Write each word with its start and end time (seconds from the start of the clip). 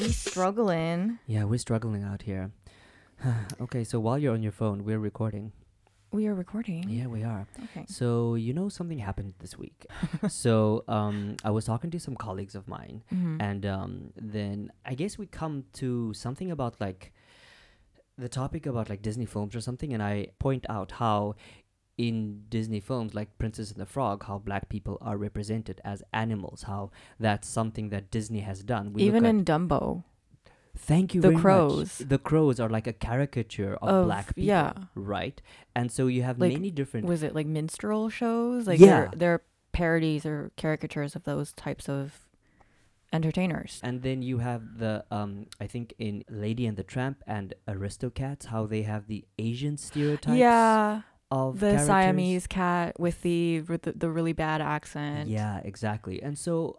We 0.00 0.08
struggling. 0.10 1.18
Yeah, 1.26 1.44
we're 1.44 1.58
struggling 1.58 2.02
out 2.02 2.22
here. 2.22 2.50
okay, 3.60 3.84
so 3.84 4.00
while 4.00 4.18
you're 4.18 4.34
on 4.34 4.42
your 4.42 4.52
phone, 4.52 4.84
we're 4.84 4.98
recording. 4.98 5.52
We 6.10 6.26
are 6.28 6.34
recording. 6.34 6.88
Yeah, 6.88 7.06
we 7.06 7.24
are. 7.24 7.46
Okay. 7.64 7.84
So 7.88 8.34
you 8.36 8.52
know 8.54 8.68
something 8.68 8.98
happened 8.98 9.34
this 9.40 9.58
week. 9.58 9.86
so 10.28 10.84
um, 10.88 11.36
I 11.44 11.50
was 11.50 11.64
talking 11.64 11.90
to 11.90 11.98
some 12.00 12.14
colleagues 12.16 12.54
of 12.54 12.68
mine, 12.68 13.02
Mhm. 13.12 13.36
and 13.40 13.66
um, 13.66 14.12
then 14.16 14.70
I 14.84 14.94
guess 14.94 15.18
we 15.18 15.26
come 15.26 15.64
to 15.74 16.12
something 16.14 16.50
about 16.50 16.80
like 16.80 17.12
the 18.16 18.28
topic 18.28 18.66
about 18.66 18.88
like 18.88 19.02
Disney 19.02 19.26
films 19.26 19.56
or 19.56 19.60
something, 19.60 19.92
and 19.92 20.02
I 20.02 20.28
point 20.38 20.66
out 20.68 20.92
how 20.92 21.34
in 21.96 22.42
Disney 22.48 22.80
films 22.80 23.14
like 23.14 23.38
Princess 23.38 23.70
and 23.70 23.80
the 23.80 23.86
Frog, 23.86 24.24
how 24.24 24.38
black 24.38 24.68
people 24.68 24.98
are 25.00 25.16
represented 25.16 25.80
as 25.84 26.02
animals, 26.12 26.64
how 26.64 26.90
that's 27.20 27.48
something 27.48 27.90
that 27.90 28.10
Disney 28.10 28.40
has 28.40 28.62
done. 28.64 28.92
We 28.92 29.02
Even 29.04 29.24
in 29.24 29.44
Dumbo. 29.44 30.04
Thank 30.76 31.14
you 31.14 31.20
The 31.20 31.34
crows. 31.34 32.00
much. 32.00 32.08
The 32.08 32.18
crows 32.18 32.58
are 32.58 32.68
like 32.68 32.88
a 32.88 32.92
caricature 32.92 33.74
of, 33.80 33.88
Of- 33.88 34.06
black 34.06 34.26
people, 34.34 34.42
yeah. 34.44 34.72
right? 34.96 35.40
And 35.76 35.92
so 35.92 36.08
you 36.08 36.24
have 36.24 36.40
Like, 36.40 36.52
many 36.52 36.72
different 36.72 37.06
Was 37.06 37.22
it 37.22 37.32
like 37.32 37.46
minstrel 37.46 38.10
shows? 38.10 38.66
Like 38.66 38.80
Yeah. 38.80 38.86
they're, 38.88 39.10
they're 39.16 39.42
parodies 39.72 40.26
or 40.26 40.50
caricatures 40.56 41.14
of 41.14 41.22
those 41.22 41.52
types 41.52 41.88
of 41.88 42.26
entertainers. 43.12 43.78
and 43.84 44.02
then 44.02 44.22
you 44.22 44.38
have 44.38 44.78
the 44.78 45.04
um 45.12 45.46
I 45.60 45.66
think 45.68 45.94
in 45.98 46.24
Lady 46.28 46.66
and 46.66 46.76
the 46.76 46.82
Tramp 46.82 47.22
and 47.28 47.54
Aristocats 47.68 48.46
how 48.46 48.66
they 48.66 48.82
have 48.82 49.06
the 49.06 49.24
Asian 49.38 49.76
stereotypes 49.76 50.36
yeah. 50.38 51.02
Of 51.34 51.60
The 51.60 51.66
characters. 51.70 51.86
Siamese 51.86 52.46
cat 52.46 52.98
with 53.04 53.22
the 53.22 53.60
with 53.62 53.82
the, 53.82 53.92
the 53.92 54.10
really 54.10 54.32
bad 54.32 54.60
accent. 54.60 55.28
Yeah, 55.28 55.60
exactly. 55.64 56.16
And 56.22 56.36
so 56.38 56.78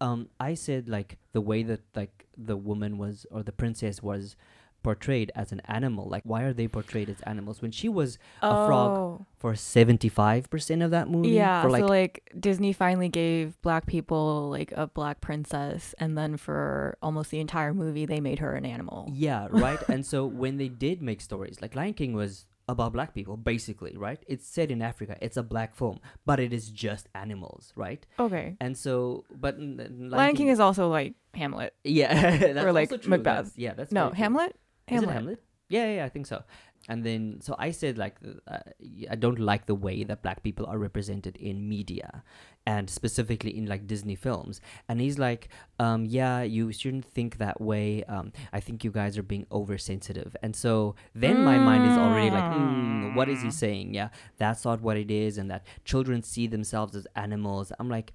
um 0.00 0.28
I 0.40 0.54
said 0.54 0.88
like 0.88 1.10
the 1.32 1.40
way 1.50 1.62
that 1.70 1.80
like 1.94 2.26
the 2.50 2.56
woman 2.56 2.98
was 2.98 3.26
or 3.30 3.42
the 3.42 3.52
princess 3.62 4.02
was 4.02 4.36
portrayed 4.82 5.30
as 5.36 5.52
an 5.52 5.60
animal 5.78 6.08
like 6.14 6.24
why 6.32 6.40
are 6.42 6.52
they 6.52 6.66
portrayed 6.66 7.08
as 7.08 7.20
animals 7.20 7.62
when 7.62 7.70
she 7.70 7.88
was 7.88 8.18
a 8.42 8.66
frog 8.66 8.90
Oh. 8.98 9.26
for 9.38 9.52
75% 9.52 10.84
of 10.84 10.90
that 10.90 11.08
movie 11.08 11.30
Yeah, 11.30 11.62
for 11.62 11.70
like 11.70 11.82
so 11.82 11.86
like 11.86 12.30
Disney 12.38 12.72
finally 12.72 13.08
gave 13.08 13.60
black 13.62 13.86
people 13.86 14.48
like 14.50 14.72
a 14.72 14.86
black 14.88 15.20
princess, 15.20 15.94
and 15.98 16.16
then 16.18 16.36
for 16.36 16.96
almost 17.00 17.30
the 17.30 17.38
entire 17.40 17.72
movie, 17.74 18.06
they 18.06 18.20
made 18.20 18.38
her 18.40 18.54
an 18.54 18.64
animal. 18.64 19.08
Yeah, 19.12 19.46
right. 19.50 19.78
and 19.88 20.04
so 20.04 20.26
when 20.26 20.56
they 20.56 20.68
did 20.68 21.00
make 21.02 21.20
stories, 21.20 21.60
like 21.62 21.74
Lion 21.76 21.94
King 21.94 22.12
was 22.14 22.46
about 22.68 22.92
black 22.92 23.14
people, 23.14 23.36
basically, 23.36 23.96
right? 23.96 24.22
It's 24.26 24.46
set 24.46 24.70
in 24.70 24.82
Africa. 24.82 25.16
It's 25.20 25.36
a 25.36 25.42
black 25.42 25.74
film, 25.74 25.98
but 26.24 26.40
it 26.40 26.52
is 26.52 26.70
just 26.70 27.08
animals, 27.14 27.72
right? 27.76 28.04
Okay. 28.18 28.56
And 28.60 28.76
so, 28.76 29.24
but 29.34 29.56
n- 29.56 29.80
n- 29.80 30.10
Lion 30.10 30.36
King 30.36 30.48
is 30.48 30.60
also 30.60 30.88
like 30.88 31.14
Hamlet. 31.34 31.74
yeah, 31.84 32.36
that's 32.36 32.64
or, 32.64 32.72
like, 32.72 32.90
also 32.90 33.02
true. 33.02 33.10
Macbeth. 33.10 33.36
That's- 33.36 33.52
yeah, 33.56 33.74
that's 33.74 33.92
no. 33.92 34.10
Hamlet. 34.10 34.56
Is 34.88 35.02
it 35.02 35.08
Hamlet? 35.08 35.42
Yeah, 35.68 35.86
yeah, 35.86 35.94
yeah, 35.96 36.04
I 36.04 36.08
think 36.10 36.26
so. 36.26 36.42
And 36.88 37.04
then, 37.04 37.38
so 37.40 37.54
I 37.58 37.70
said, 37.70 37.96
like, 37.96 38.16
uh, 38.48 38.58
I 39.10 39.14
don't 39.14 39.38
like 39.38 39.66
the 39.66 39.74
way 39.74 40.02
that 40.04 40.22
black 40.22 40.42
people 40.42 40.66
are 40.66 40.78
represented 40.78 41.36
in 41.36 41.68
media 41.68 42.24
and 42.66 42.88
specifically 42.88 43.56
in 43.56 43.66
like 43.66 43.86
Disney 43.86 44.14
films. 44.14 44.60
And 44.88 45.00
he's 45.00 45.18
like, 45.18 45.48
um, 45.78 46.04
yeah, 46.04 46.42
you 46.42 46.72
shouldn't 46.72 47.04
think 47.04 47.38
that 47.38 47.60
way. 47.60 48.04
Um, 48.04 48.32
I 48.52 48.60
think 48.60 48.84
you 48.84 48.90
guys 48.90 49.16
are 49.16 49.22
being 49.22 49.46
oversensitive. 49.52 50.36
And 50.42 50.54
so 50.54 50.94
then 51.14 51.44
my 51.44 51.58
mind 51.58 51.90
is 51.90 51.96
already 51.96 52.30
like, 52.30 52.44
mm, 52.44 53.14
what 53.14 53.28
is 53.28 53.42
he 53.42 53.50
saying? 53.50 53.94
Yeah, 53.94 54.08
that's 54.38 54.64
not 54.64 54.80
what 54.80 54.96
it 54.96 55.10
is. 55.10 55.38
And 55.38 55.50
that 55.50 55.64
children 55.84 56.22
see 56.22 56.46
themselves 56.46 56.96
as 56.96 57.06
animals. 57.14 57.72
I'm 57.78 57.88
like, 57.88 58.12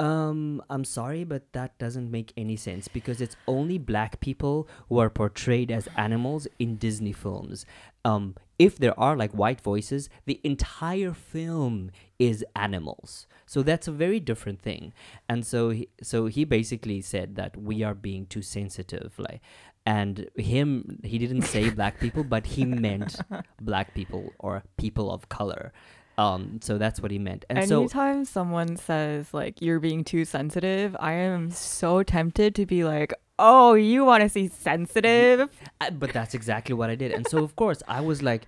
um, 0.00 0.62
I'm 0.70 0.84
sorry, 0.84 1.24
but 1.24 1.52
that 1.52 1.78
doesn't 1.78 2.10
make 2.10 2.32
any 2.34 2.56
sense 2.56 2.88
because 2.88 3.20
it's 3.20 3.36
only 3.46 3.76
black 3.76 4.18
people 4.20 4.66
who 4.88 4.98
are 4.98 5.10
portrayed 5.10 5.70
as 5.70 5.88
animals 5.94 6.48
in 6.58 6.76
Disney 6.76 7.12
films. 7.12 7.66
Um, 8.04 8.34
if 8.58 8.76
there 8.78 8.98
are 9.00 9.16
like 9.16 9.32
white 9.32 9.60
voices, 9.60 10.10
the 10.26 10.40
entire 10.44 11.12
film 11.12 11.90
is 12.18 12.44
animals. 12.54 13.26
So 13.46 13.62
that's 13.62 13.88
a 13.88 13.92
very 13.92 14.20
different 14.20 14.60
thing. 14.60 14.92
And 15.28 15.46
so 15.46 15.70
he, 15.70 15.88
so 16.02 16.26
he 16.26 16.44
basically 16.44 17.00
said 17.00 17.36
that 17.36 17.56
we 17.56 17.82
are 17.82 17.94
being 17.94 18.26
too 18.26 18.42
sensitive, 18.42 19.18
like, 19.18 19.40
and 19.86 20.28
him 20.36 21.00
he 21.02 21.18
didn't 21.18 21.42
say 21.42 21.70
black 21.80 21.98
people, 22.00 22.22
but 22.22 22.46
he 22.46 22.64
meant 22.66 23.18
black 23.60 23.94
people 23.94 24.32
or 24.38 24.62
people 24.76 25.10
of 25.10 25.28
color. 25.28 25.72
Um, 26.18 26.60
so 26.62 26.76
that's 26.76 27.00
what 27.00 27.10
he 27.10 27.18
meant. 27.18 27.46
And 27.48 27.66
so 27.66 27.80
Anytime 27.80 28.26
someone 28.26 28.76
says 28.76 29.32
like 29.32 29.62
you're 29.62 29.80
being 29.80 30.04
too 30.04 30.26
sensitive, 30.26 30.94
I 31.00 31.12
am 31.12 31.50
so 31.50 32.02
tempted 32.02 32.54
to 32.56 32.66
be 32.66 32.84
like, 32.84 33.14
"Oh, 33.40 33.74
you 33.74 34.04
want 34.04 34.22
to 34.22 34.28
see 34.28 34.48
sensitive?" 34.48 35.48
Uh, 35.80 35.90
but 35.90 36.12
that's 36.12 36.34
exactly 36.34 36.74
what 36.74 36.90
I 36.90 36.94
did. 36.94 37.12
And 37.12 37.26
so 37.26 37.42
of 37.42 37.56
course 37.56 37.82
I 37.88 38.00
was 38.00 38.22
like 38.22 38.46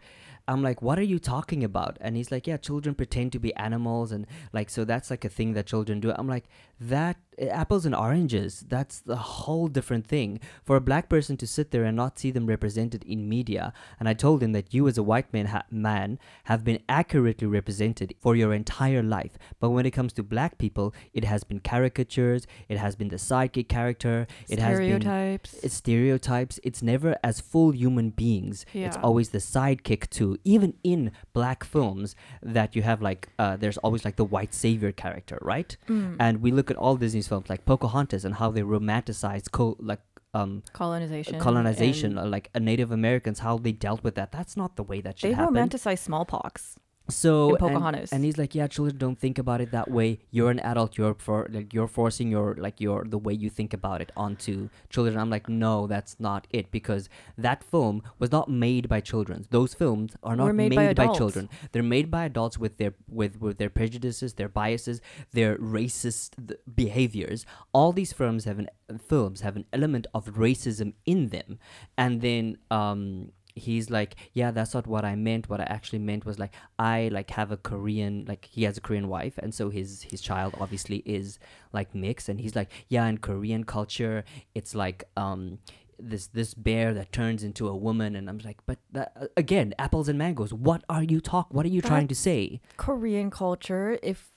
I'm 0.49 0.63
like, 0.63 0.83
what 0.83 0.99
are 0.99 1.05
you 1.05 1.19
talking 1.19 1.63
about? 1.63 1.99
And 2.01 2.17
he's 2.17 2.33
like, 2.33 2.47
yeah, 2.47 2.57
children 2.57 2.95
pretend 2.95 3.33
to 3.33 3.39
be 3.39 3.55
animals, 3.55 4.11
and 4.11 4.27
like, 4.53 4.71
so 4.71 4.85
that's 4.85 5.09
like 5.09 5.25
a 5.25 5.29
thing 5.29 5.53
that 5.53 5.67
children 5.67 6.01
do. 6.01 6.13
I'm 6.13 6.27
like, 6.27 6.47
that 6.81 7.17
apples 7.41 7.87
and 7.87 7.95
oranges. 7.95 8.65
That's 8.69 9.01
the 9.01 9.17
whole 9.17 9.69
different 9.69 10.07
thing 10.07 10.41
for 10.65 10.77
a 10.77 10.81
black 10.81 11.09
person 11.09 11.37
to 11.39 11.47
sit 11.47 11.71
there 11.71 11.85
and 11.85 11.97
not 11.97 12.19
see 12.19 12.31
them 12.31 12.47
represented 12.47 13.05
in 13.05 13.29
media. 13.29 13.73
And 13.99 14.09
I 14.09 14.15
told 14.15 14.43
him 14.43 14.53
that 14.53 14.73
you, 14.75 14.87
as 14.89 14.99
a 14.99 15.03
white 15.03 15.33
man, 15.33 15.47
ha- 15.47 15.65
man, 15.71 16.19
have 16.45 16.65
been 16.65 16.81
accurately 16.89 17.47
represented 17.47 18.15
for 18.21 18.37
your 18.37 18.53
entire 18.53 19.03
life. 19.03 19.39
But 19.61 19.71
when 19.71 19.87
it 19.87 19.93
comes 19.93 20.13
to 20.15 20.23
black 20.23 20.59
people, 20.59 20.95
it 21.13 21.25
has 21.25 21.45
been 21.45 21.61
caricatures. 21.61 22.47
It 22.69 22.79
has 22.79 22.95
been 22.97 23.09
the 23.09 23.17
sidekick 23.17 23.69
character. 23.69 24.27
It 24.49 24.59
has 24.59 24.79
been 24.79 25.01
Stereotypes. 25.01 25.55
it's 25.63 25.75
stereotypes. 25.75 26.61
It's 26.63 26.83
never 26.83 27.17
as 27.25 27.41
full 27.41 27.73
human 27.73 28.11
beings. 28.11 28.65
It's 28.87 28.97
always 28.99 29.31
the 29.31 29.39
sidekick 29.39 30.11
too. 30.11 30.39
Even 30.45 30.75
in 30.85 31.13
black 31.33 31.65
films, 31.65 32.15
that 32.43 32.75
you 32.77 32.83
have 32.83 33.01
like, 33.03 33.29
uh, 33.39 33.57
there's 33.57 33.79
always 33.79 34.05
like 34.05 34.17
the 34.17 34.25
white 34.25 34.55
savior 34.55 34.93
character, 34.93 35.39
right? 35.43 35.77
Mm. 35.89 36.17
And 36.21 36.43
we 36.43 36.51
look 36.51 36.71
at 36.71 36.77
all 36.77 36.97
Films 37.29 37.49
like 37.49 37.65
Pocahontas 37.65 38.25
and 38.25 38.35
how 38.37 38.51
they 38.51 38.63
romanticize 38.63 39.51
co- 39.51 39.77
like 39.81 40.01
um 40.35 40.63
colonization. 40.73 41.39
colonization, 41.39 42.15
like 42.31 42.51
uh, 42.55 42.59
Native 42.59 42.91
Americans, 42.91 43.41
how 43.41 43.59
they 43.59 43.73
dealt 43.73 44.03
with 44.03 44.15
that. 44.15 44.33
That's 44.33 44.57
not 44.57 44.77
the 44.77 44.83
way 44.83 45.01
that 45.03 45.19
should 45.19 45.31
They 45.31 45.35
happen. 45.35 45.55
romanticize 45.55 45.99
smallpox. 45.99 46.79
So 47.09 47.49
in 47.49 47.51
and- 47.51 47.59
Pocahontas. 47.59 48.13
And, 48.13 48.25
he's 48.25 48.39
like, 48.39 48.55
yeah, 48.55 48.67
children 48.69 48.97
don't 48.97 49.19
think 49.19 49.37
about 49.39 49.61
it 49.61 49.71
that 49.73 49.91
way. 49.91 50.21
You're 50.31 50.51
an 50.51 50.61
adult. 50.61 50.97
You're 50.97 51.15
for 51.15 51.49
like 51.51 51.75
you're 51.75 51.89
forcing 51.89 52.31
your 52.31 52.55
like 52.55 52.81
your 52.81 53.05
the 53.05 53.19
way 53.19 53.33
you 53.35 53.51
think 53.51 53.75
about 53.75 54.01
it 54.01 54.13
onto 54.17 54.69
children. 54.89 55.19
I'm 55.19 55.29
like, 55.29 55.49
no, 55.49 55.87
that's 55.87 56.19
not 56.21 56.47
it 56.51 56.71
because 56.71 57.09
that 57.37 57.65
film 57.65 58.03
was 58.19 58.31
not 58.31 58.49
made 58.49 58.89
by 58.89 59.01
children. 59.01 59.47
Those 59.51 59.75
films 59.75 60.15
are 60.23 60.37
not 60.37 60.45
Were 60.45 60.53
made 60.53 60.75
by 60.75 60.85
adults. 60.85 61.19
children. 61.19 61.49
They're 61.73 61.83
made 61.83 62.11
by 62.11 62.25
adults 62.25 62.57
with 62.59 62.79
their 62.79 62.95
with 63.09 63.41
with 63.41 63.59
their 63.59 63.71
prejudices, 63.71 64.35
their 64.35 64.49
biases, 64.49 65.01
their 65.33 65.57
racist 65.59 66.47
th- 66.49 66.61
behaviors. 66.73 67.45
All 67.73 67.93
these 67.93 68.13
films 68.13 68.45
have 68.45 68.59
an 68.59 68.69
films 69.09 69.41
have 69.41 69.57
an 69.57 69.65
element 69.73 70.07
of 70.15 70.27
racism 70.35 70.93
in 71.05 71.29
them, 71.31 71.59
and 71.99 72.21
then 72.21 72.59
um 72.71 73.33
he's 73.55 73.91
like 73.91 74.17
yeah 74.33 74.51
that's 74.51 74.75
not 74.75 74.87
what 74.87 75.05
i 75.05 75.15
meant. 75.15 75.49
What 75.49 75.61
i 75.61 75.65
actually 75.65 75.99
meant 75.99 76.25
was 76.25 76.39
like 76.39 76.53
i 76.79 77.09
like 77.13 77.31
have 77.31 77.51
a 77.51 77.57
korean 77.57 78.25
like 78.27 78.49
he 78.51 78.65
has 78.65 78.77
a 78.79 78.81
korean 78.81 79.09
wife 79.09 79.39
and 79.39 79.55
so 79.55 79.71
his 79.71 80.03
his 80.03 80.21
child 80.21 80.55
obviously 80.61 80.99
is 80.99 81.39
like 81.73 81.95
mixed. 81.95 82.29
And 82.29 82.41
he's 82.41 82.57
like 82.57 82.71
yeah 82.89 83.07
in 83.07 83.19
korean 83.19 83.65
culture 83.65 84.25
it's 84.55 84.75
like 84.75 85.05
um 85.17 85.59
this 85.99 86.27
this 86.29 86.55
bear 86.55 86.93
that 86.95 87.13
turns 87.13 87.45
into 87.45 87.69
a 87.69 87.77
woman. 87.77 88.17
And 88.17 88.29
i'm 88.29 88.39
like 88.39 88.59
but 88.67 88.79
that, 88.93 89.13
uh, 89.21 89.27
again 89.37 89.75
apples 89.79 90.09
and 90.09 90.19
mangoes 90.19 90.53
what 90.53 90.83
are 90.89 91.03
you 91.03 91.21
talk 91.21 91.53
what 91.53 91.65
are 91.67 91.71
you 91.71 91.83
trying 91.83 92.09
to 92.09 92.15
say? 92.15 92.61
Korean 92.77 93.31
culture. 93.31 93.99
If 94.03 94.31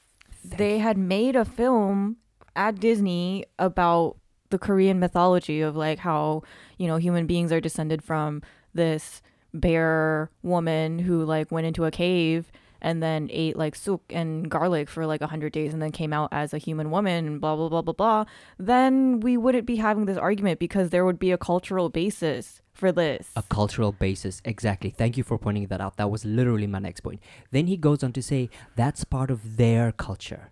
they 0.43 0.79
had 0.79 0.97
made 0.97 1.35
a 1.35 1.45
film 1.45 2.17
at 2.55 2.79
Disney 2.79 3.45
about 3.59 4.17
the 4.49 4.59
Korean 4.59 4.99
mythology 4.99 5.61
of 5.61 5.75
like 5.75 5.99
how 5.99 6.43
you 6.77 6.87
know 6.87 6.97
human 6.97 7.25
beings 7.25 7.51
are 7.51 7.59
descended 7.59 8.03
from 8.03 8.41
this 8.75 9.21
bear 9.53 10.29
woman 10.43 10.99
who 10.99 11.23
like 11.23 11.51
went 11.51 11.65
into 11.65 11.85
a 11.85 11.91
cave 11.91 12.51
and 12.81 13.01
then 13.01 13.29
ate 13.31 13.57
like 13.57 13.75
soup 13.75 14.03
and 14.09 14.49
garlic 14.49 14.89
for 14.89 15.05
like 15.05 15.21
a 15.21 15.27
hundred 15.27 15.53
days 15.53 15.73
and 15.73 15.81
then 15.81 15.91
came 15.91 16.13
out 16.13 16.29
as 16.31 16.53
a 16.53 16.57
human 16.57 16.91
woman 16.91 17.39
blah 17.39 17.55
blah 17.55 17.69
blah 17.69 17.81
blah 17.81 17.93
blah 17.93 18.25
then 18.59 19.19
we 19.21 19.37
wouldn't 19.37 19.65
be 19.65 19.77
having 19.77 20.05
this 20.05 20.17
argument 20.17 20.59
because 20.59 20.89
there 20.89 21.05
would 21.05 21.17
be 21.17 21.31
a 21.31 21.37
cultural 21.37 21.89
basis 21.89 22.61
for 22.73 22.91
this. 22.91 23.31
A 23.37 23.43
cultural 23.43 23.93
basis. 23.93 24.41
Exactly. 24.43 24.89
Thank 24.89 25.15
you 25.15 25.23
for 25.23 25.37
pointing 25.37 25.67
that 25.67 25.79
out. 25.79 25.95
That 25.95 26.11
was 26.11 26.25
literally 26.25 26.67
my 26.67 26.79
next 26.79 26.99
point. 26.99 27.21
Then 27.51 27.67
he 27.67 27.77
goes 27.77 28.03
on 28.03 28.11
to 28.11 28.21
say 28.21 28.49
that's 28.75 29.05
part 29.05 29.31
of 29.31 29.55
their 29.55 29.93
culture 29.93 30.51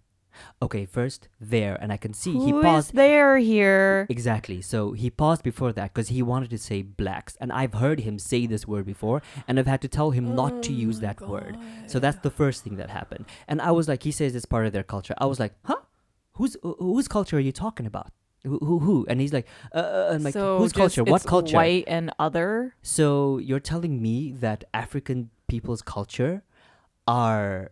okay 0.61 0.85
first 0.85 1.27
there 1.39 1.77
and 1.81 1.91
i 1.91 1.97
can 1.97 2.13
see 2.13 2.33
he 2.33 2.51
Who 2.51 2.59
is 2.59 2.65
paused 2.65 2.93
there 2.93 3.37
here 3.37 4.05
Exactly. 4.09 4.61
So 4.61 4.91
he 4.93 5.09
paused 5.09 5.43
before 5.43 5.71
that 5.73 5.93
because 5.93 6.09
he 6.09 6.21
wanted 6.21 6.49
to 6.51 6.57
say 6.57 6.81
blacks. 6.81 7.37
And 7.39 7.51
I've 7.51 7.73
heard 7.73 7.99
him 8.01 8.19
say 8.19 8.45
this 8.45 8.67
word 8.67 8.85
before, 8.85 9.21
and 9.47 9.59
I've 9.59 9.67
had 9.67 9.81
to 9.81 9.87
tell 9.87 10.11
him 10.11 10.35
not 10.35 10.63
to 10.63 10.73
use 10.73 10.99
that 10.99 11.21
word. 11.21 11.57
So 11.87 11.99
that's 11.99 12.19
the 12.19 12.29
first 12.29 12.63
thing 12.63 12.75
that 12.77 12.89
happened. 12.89 13.25
And 13.47 13.61
I 13.61 13.71
was 13.71 13.87
like, 13.87 14.03
he 14.03 14.11
says 14.11 14.35
it's 14.35 14.45
part 14.45 14.65
of 14.65 14.73
their 14.73 14.83
culture. 14.83 15.15
I 15.17 15.25
was 15.25 15.39
like, 15.39 15.53
huh? 15.65 15.81
Whose 16.33 16.57
whose 16.63 17.07
culture 17.07 17.37
are 17.37 17.45
you 17.49 17.51
talking 17.51 17.85
about? 17.85 18.11
Who, 18.43 18.57
who, 18.59 18.79
who? 18.79 19.05
And 19.07 19.21
he's 19.21 19.31
like, 19.31 19.47
uh, 19.73 19.77
uh, 19.77 20.09
and 20.13 20.23
like, 20.23 20.33
so 20.33 20.57
whose 20.57 20.73
culture? 20.73 21.03
What 21.03 21.23
culture? 21.25 21.55
White 21.55 21.85
and 21.87 22.11
other. 22.19 22.75
So 22.81 23.37
you're 23.37 23.61
telling 23.73 24.01
me 24.01 24.33
that 24.33 24.63
African 24.73 25.29
people's 25.47 25.81
culture 25.81 26.43
are 27.07 27.71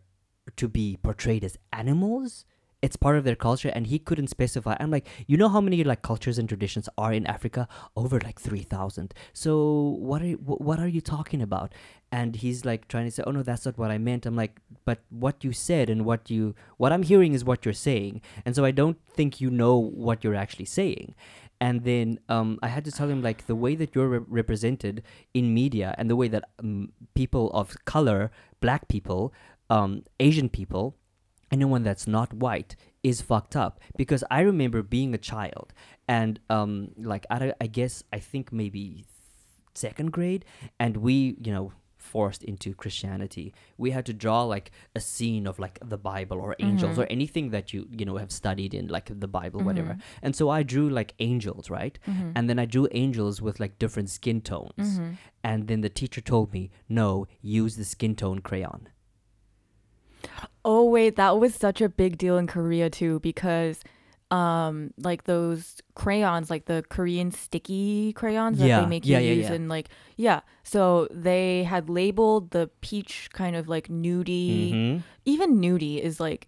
to 0.56 0.68
be 0.68 0.98
portrayed 1.02 1.44
as 1.44 1.58
animals? 1.74 2.46
It's 2.82 2.96
part 2.96 3.18
of 3.18 3.24
their 3.24 3.36
culture, 3.36 3.70
and 3.70 3.88
he 3.88 4.00
couldn't 4.00 4.28
specify. 4.28 4.76
I'm 4.80 4.90
like, 4.90 5.08
you 5.28 5.38
know 5.38 5.50
how 5.50 5.62
many 5.62 5.84
like 5.84 6.02
cultures 6.02 6.38
and 6.40 6.48
traditions 6.48 6.90
are 6.98 7.14
in 7.14 7.28
Africa? 7.28 7.68
Over 7.96 8.20
like 8.20 8.40
three 8.40 8.64
thousand. 8.64 9.14
So 9.34 9.98
what 10.00 10.22
are 10.22 10.28
you, 10.28 10.38
what 10.38 10.80
are 10.80 10.88
you 10.88 11.02
talking 11.02 11.42
about? 11.42 11.74
And 12.12 12.36
he's 12.36 12.66
like 12.66 12.88
trying 12.88 13.06
to 13.06 13.12
say, 13.12 13.24
oh 13.26 13.32
no, 13.32 13.44
that's 13.44 13.66
not 13.66 13.78
what 13.78 13.92
I 13.92 13.98
meant. 13.98 14.26
I'm 14.26 14.36
like, 14.36 14.60
but 14.84 15.00
what 15.10 15.44
you 15.44 15.54
said 15.54 15.90
and 15.90 16.06
what 16.06 16.30
you 16.30 16.56
what 16.78 16.92
I'm 16.92 17.04
hearing 17.04 17.34
is 17.34 17.46
what 17.46 17.66
you're 17.66 17.74
saying, 17.74 18.22
and 18.46 18.56
so 18.56 18.66
I 18.66 18.72
don't 18.72 18.98
think 19.08 19.40
you 19.40 19.50
know 19.50 19.78
what 19.78 20.24
you're 20.24 20.36
actually 20.36 20.66
saying 20.66 21.16
and 21.62 21.84
then 21.84 22.20
um, 22.28 22.58
I 22.64 22.70
had 22.70 22.84
to 22.86 22.92
tell 22.92 23.08
him 23.08 23.22
like 23.22 23.46
the 23.46 23.56
way 23.56 23.76
that 23.76 23.94
you're 23.94 24.08
re- 24.08 24.26
represented 24.28 25.04
in 25.36 25.54
media 25.54 25.94
and 26.00 26.10
the 26.10 26.16
way 26.16 26.28
that 26.28 26.44
um, 26.60 26.92
people 27.14 27.52
of 27.52 27.76
color, 27.86 28.32
black 28.62 28.88
people, 28.88 29.32
um, 29.70 30.04
Asian 30.20 30.50
people, 30.50 30.96
anyone 31.52 31.84
that's 31.84 32.08
not 32.08 32.34
white 32.34 32.76
is 33.04 33.22
fucked 33.22 33.56
up 33.56 33.80
because 33.98 34.24
I 34.32 34.42
remember 34.42 34.82
being 34.84 35.14
a 35.14 35.18
child 35.18 35.74
and 36.08 36.40
um, 36.50 36.90
like 36.98 37.26
I, 37.30 37.54
I 37.60 37.68
guess 37.68 38.04
I 38.14 38.20
think 38.20 38.52
maybe 38.52 39.06
second 39.74 40.12
grade 40.12 40.46
and 40.80 40.98
we 40.98 41.36
you 41.42 41.52
know 41.54 41.72
forced 41.98 42.44
into 42.44 42.74
Christianity. 42.74 43.54
We 43.78 43.92
had 43.92 44.06
to 44.08 44.14
draw 44.14 44.44
like 44.44 44.72
a 44.96 45.00
scene 45.00 45.46
of 45.46 45.60
like 45.60 45.78
the 45.88 46.00
Bible 46.00 46.40
or 46.42 46.56
angels 46.60 46.98
Mhm. 46.98 47.04
or 47.04 47.06
anything 47.06 47.52
that 47.52 47.74
you 47.74 47.88
you 47.92 48.06
know 48.06 48.18
have 48.18 48.32
studied 48.32 48.74
in 48.74 48.88
like 48.88 49.08
the 49.20 49.28
Bible 49.28 49.62
whatever. 49.62 49.94
Mhm. 49.94 50.02
And 50.24 50.36
so 50.36 50.50
I 50.50 50.64
drew 50.64 50.90
like 50.90 51.14
angels, 51.20 51.70
right? 51.70 51.98
Mhm. 52.08 52.32
And 52.36 52.50
then 52.50 52.58
I 52.60 52.66
drew 52.66 52.88
angels 52.92 53.40
with 53.42 53.60
like 53.60 53.78
different 53.78 54.10
skin 54.10 54.42
tones. 54.42 55.00
Mhm. 55.00 55.18
And 55.44 55.68
then 55.68 55.82
the 55.82 55.90
teacher 55.90 56.22
told 56.22 56.52
me, 56.54 56.72
"No, 56.90 57.28
use 57.42 57.76
the 57.78 57.86
skin 57.86 58.16
tone 58.16 58.40
crayon." 58.40 58.90
Oh 60.64 60.86
wait, 60.90 61.16
that 61.16 61.40
was 61.40 61.56
such 61.56 61.82
a 61.82 61.90
big 61.90 62.18
deal 62.18 62.38
in 62.38 62.48
Korea 62.48 62.90
too 62.90 63.20
because 63.22 63.80
um 64.30 64.94
like 64.98 65.26
those 65.26 65.76
crayons 65.94 66.50
like 66.50 66.64
the 66.66 66.84
Korean 66.90 67.32
sticky 67.32 68.14
crayons 68.14 68.60
that 68.60 68.68
Yeah, 68.68 68.80
they 68.82 68.86
make 68.86 69.06
yeah, 69.06 69.20
you 69.20 69.28
yeah, 69.28 69.34
use 69.34 69.50
yeah. 69.50 69.54
and 69.56 69.68
like 69.68 69.90
yeah 70.16 70.40
so 70.64 71.08
they 71.12 71.64
had 71.64 71.90
labeled 71.90 72.52
the 72.52 72.70
peach 72.80 73.30
kind 73.34 73.58
of 73.58 73.68
like 73.68 73.90
nudie 73.90 74.72
Mhm. 74.72 75.04
even 75.26 75.60
nudie 75.60 76.00
is 76.00 76.22
like 76.22 76.48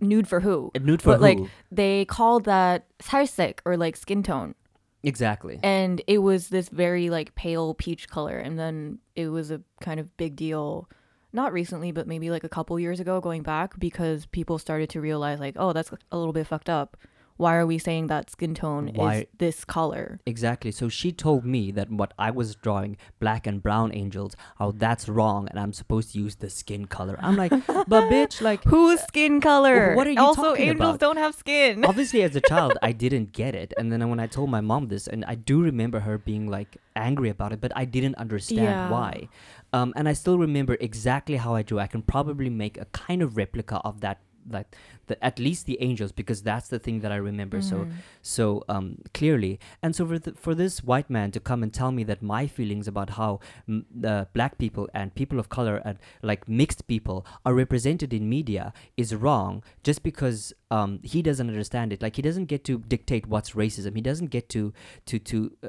nude 0.00 0.26
for 0.26 0.40
who 0.40 0.70
nude 0.80 1.02
for 1.02 1.12
But, 1.12 1.20
like, 1.20 1.38
who? 1.38 1.48
they 1.70 2.06
called 2.06 2.44
that 2.44 2.86
살색 3.00 3.58
or 3.66 3.76
like 3.76 3.96
skin 3.96 4.22
tone 4.22 4.54
exactly. 5.02 5.60
and 5.62 6.00
it 6.06 6.18
was 6.18 6.48
this 6.48 6.70
very 6.70 7.10
like 7.10 7.34
pale 7.34 7.74
peach 7.74 8.08
color 8.08 8.38
and 8.38 8.58
then 8.58 8.98
it 9.14 9.28
was 9.28 9.50
a 9.50 9.60
kind 9.82 10.00
of 10.00 10.16
big 10.16 10.36
deal 10.36 10.88
not 11.34 11.52
recently 11.52 11.90
but 11.92 12.06
maybe 12.06 12.30
like 12.30 12.44
a 12.44 12.48
couple 12.48 12.78
years 12.78 13.00
ago 13.00 13.20
going 13.20 13.42
back 13.42 13.78
because 13.78 14.26
people 14.26 14.58
started 14.58 14.88
to 14.88 15.00
realize 15.00 15.38
like 15.40 15.54
oh 15.58 15.72
that's 15.72 15.90
a 16.12 16.16
little 16.16 16.32
bit 16.32 16.46
fucked 16.46 16.70
up 16.70 16.96
why 17.36 17.56
are 17.56 17.66
we 17.66 17.78
saying 17.78 18.06
that 18.06 18.30
skin 18.30 18.54
tone 18.54 18.88
is 18.90 19.26
this 19.38 19.64
color 19.64 20.20
Exactly. 20.24 20.70
So 20.70 20.88
she 20.88 21.10
told 21.10 21.44
me 21.44 21.72
that 21.72 21.90
what 21.90 22.12
I 22.16 22.30
was 22.30 22.54
drawing, 22.54 22.96
black 23.18 23.44
and 23.48 23.60
brown 23.60 23.92
angels, 23.92 24.36
how 24.60 24.70
that's 24.70 25.08
wrong, 25.08 25.48
and 25.50 25.58
I'm 25.58 25.72
supposed 25.72 26.12
to 26.12 26.20
use 26.20 26.36
the 26.36 26.48
skin 26.48 26.84
color. 26.84 27.18
I'm 27.20 27.34
like, 27.34 27.50
but 27.66 28.04
bitch, 28.14 28.40
like, 28.40 28.62
whose 28.62 29.00
skin 29.00 29.40
color 29.40 29.96
What 29.96 30.06
are 30.06 30.12
you 30.12 30.20
also 30.20 30.54
angels 30.54 30.90
about? 30.94 31.00
don't 31.00 31.16
have 31.16 31.34
skin 31.34 31.84
obviously 31.90 32.22
as 32.22 32.36
a 32.36 32.40
child 32.40 32.78
I 32.82 32.92
didn't 32.92 33.32
get 33.32 33.56
it, 33.56 33.74
and 33.76 33.90
then 33.90 34.08
when 34.08 34.20
I 34.20 34.28
told 34.28 34.48
my 34.48 34.60
mom 34.60 34.86
this, 34.86 35.08
and 35.08 35.24
I 35.24 35.34
do 35.34 35.60
remember 35.60 35.98
her 36.06 36.18
being 36.18 36.48
like 36.48 36.76
angry 36.94 37.30
about 37.30 37.52
it, 37.52 37.60
but 37.60 37.72
I 37.74 37.84
didn't 37.84 38.14
understand 38.14 38.62
Yeah. 38.78 38.90
why. 38.90 39.28
Um, 39.76 39.88
and 39.96 40.04
I 40.12 40.14
still 40.22 40.38
remember 40.46 40.74
exactly 40.88 41.36
how 41.44 41.52
I 41.60 41.62
drew. 41.68 41.78
I 41.86 41.88
can 41.94 42.02
probably 42.14 42.50
make 42.64 42.76
a 42.84 42.86
kind 43.06 43.20
of 43.26 43.36
replica 43.42 43.76
of 43.90 44.00
that. 44.06 44.18
Like 44.56 44.68
the, 45.08 45.14
at 45.28 45.36
least 45.46 45.64
the 45.64 45.78
angels 45.88 46.12
because 46.20 46.40
that's 46.50 46.68
the 46.74 46.78
thing 46.86 46.96
that 47.04 47.10
I 47.16 47.16
remember 47.30 47.58
so 47.70 47.76
Mhm. 47.78 47.92
so 48.34 48.44
um, 48.74 48.86
clearly. 49.18 49.52
And 49.82 49.96
so 49.96 50.02
for, 50.10 50.18
th- 50.24 50.36
for 50.44 50.54
this 50.62 50.74
white 50.90 51.08
man 51.16 51.28
to 51.36 51.40
come 51.50 51.60
and 51.64 51.72
tell 51.80 51.92
me 51.98 52.04
that 52.10 52.20
my 52.34 52.42
feelings 52.56 52.86
about 52.92 53.10
how 53.20 53.30
mm, 53.66 53.84
the 54.06 54.16
black 54.36 54.52
people 54.58 54.84
and 54.92 55.14
people 55.20 55.38
of 55.42 55.48
color 55.48 55.76
and 55.88 55.96
like 56.30 56.42
mixed 56.60 56.82
people 56.92 57.18
are 57.46 57.54
represented 57.64 58.10
in 58.18 58.28
media 58.38 58.64
is 59.02 59.14
wrong 59.24 59.62
just 59.88 60.02
because 60.10 60.52
um, 60.70 61.00
he 61.12 61.22
doesn't 61.28 61.48
understand 61.54 61.88
it. 61.94 62.02
Like 62.02 62.16
he 62.20 62.22
doesn't 62.28 62.48
get 62.54 62.62
to 62.68 62.74
dictate 62.94 63.24
what's 63.26 63.50
racism. 63.62 63.92
He 64.00 64.04
doesn't 64.10 64.30
get 64.38 64.46
to 64.56 64.62
to 65.10 65.18
to. 65.30 65.38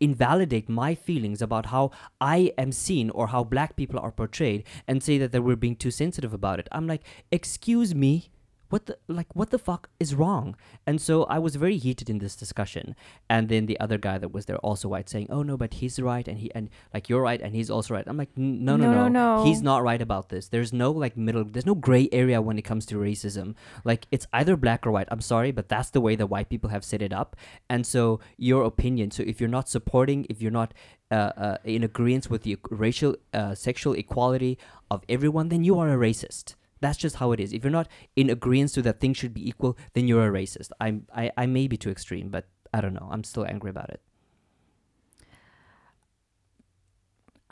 invalidate 0.00 0.68
my 0.68 0.94
feelings 0.94 1.42
about 1.42 1.66
how 1.66 1.90
I 2.20 2.52
am 2.58 2.72
seen 2.72 3.10
or 3.10 3.28
how 3.28 3.44
black 3.44 3.76
people 3.76 4.00
are 4.00 4.10
portrayed 4.10 4.64
and 4.88 5.02
say 5.02 5.18
that 5.18 5.32
they 5.32 5.40
were 5.40 5.56
being 5.56 5.76
too 5.76 5.90
sensitive 5.90 6.32
about 6.32 6.58
it. 6.58 6.68
I'm 6.72 6.86
like, 6.86 7.02
excuse 7.30 7.94
me, 7.94 8.30
what 8.70 8.86
the 8.86 8.96
like 9.08 9.34
what 9.34 9.50
the 9.50 9.58
fuck 9.58 9.90
is 9.98 10.14
wrong? 10.14 10.56
And 10.86 11.00
so 11.00 11.24
i 11.24 11.38
was 11.38 11.56
very 11.56 11.76
heated 11.76 12.08
in 12.08 12.18
this 12.18 12.34
discussion. 12.36 12.96
And 13.28 13.48
then 13.48 13.66
the 13.66 13.78
other 13.78 13.98
guy 13.98 14.16
that 14.18 14.32
was 14.32 14.46
there 14.46 14.58
also 14.58 14.88
white 14.88 15.08
saying 15.08 15.26
oh 15.30 15.42
no 15.42 15.56
but 15.56 15.74
he's 15.74 15.98
right 16.00 16.26
and 16.26 16.38
he 16.38 16.50
and 16.54 16.70
like 16.94 17.08
you're 17.08 17.22
right 17.22 17.40
and 17.40 17.54
he's 17.54 17.70
also 17.70 17.94
right. 17.94 18.04
I'm 18.06 18.16
like 18.16 18.30
no 18.36 18.76
no 18.76 18.92
No, 18.92 19.08
no, 19.08 19.08
no, 19.08 19.44
he's 19.44 19.62
not 19.62 19.82
right 19.82 20.00
about 20.00 20.28
this. 20.28 20.48
There's 20.48 20.72
no 20.72 20.90
like 20.90 21.16
middle 21.16 21.44
there's 21.44 21.66
no 21.66 21.74
gray 21.74 22.08
area 22.12 22.40
when 22.40 22.58
it 22.58 22.62
comes 22.62 22.86
to 22.86 22.94
racism. 22.96 23.54
Like 23.84 24.06
it's 24.10 24.26
either 24.32 24.56
black 24.56 24.86
or 24.86 24.92
white. 24.92 25.08
I'm 25.10 25.20
sorry 25.20 25.50
but 25.50 25.68
that's 25.68 25.90
the 25.90 26.00
way 26.00 26.14
that 26.16 26.28
white 26.28 26.48
people 26.48 26.70
have 26.70 26.84
set 26.84 27.02
it 27.02 27.12
up. 27.12 27.36
And 27.68 27.86
so 27.86 28.20
your 28.36 28.62
opinion 28.64 29.10
so 29.10 29.22
if 29.24 29.40
you're 29.40 29.48
not 29.58 29.68
supporting 29.68 30.26
if 30.30 30.40
you're 30.40 30.50
not 30.50 30.72
uh, 31.10 31.32
uh, 31.36 31.56
in 31.64 31.82
agreement 31.82 32.30
with 32.30 32.42
the 32.42 32.56
racial 32.70 33.16
uh, 33.34 33.54
sexual 33.54 33.94
equality 33.94 34.56
of 34.90 35.02
everyone 35.08 35.48
then 35.48 35.64
you 35.64 35.76
are 35.78 35.90
a 35.90 35.96
racist 35.96 36.54
that's 36.80 36.96
just 36.98 37.16
how 37.16 37.32
it 37.32 37.40
is. 37.40 37.52
If 37.52 37.62
you're 37.64 37.70
not 37.70 37.88
in 38.16 38.30
agreement 38.30 38.72
to 38.74 38.82
that 38.82 39.00
things 39.00 39.16
should 39.18 39.34
be 39.34 39.46
equal, 39.48 39.76
then 39.94 40.08
you're 40.08 40.26
a 40.26 40.30
racist. 40.30 40.70
I'm 40.80 41.06
I, 41.14 41.30
I 41.36 41.46
may 41.46 41.66
be 41.68 41.76
too 41.76 41.90
extreme, 41.90 42.28
but 42.30 42.46
I 42.72 42.80
don't 42.80 42.94
know. 42.94 43.08
I'm 43.10 43.24
still 43.24 43.44
angry 43.44 43.70
about 43.70 43.90
it. 43.90 44.00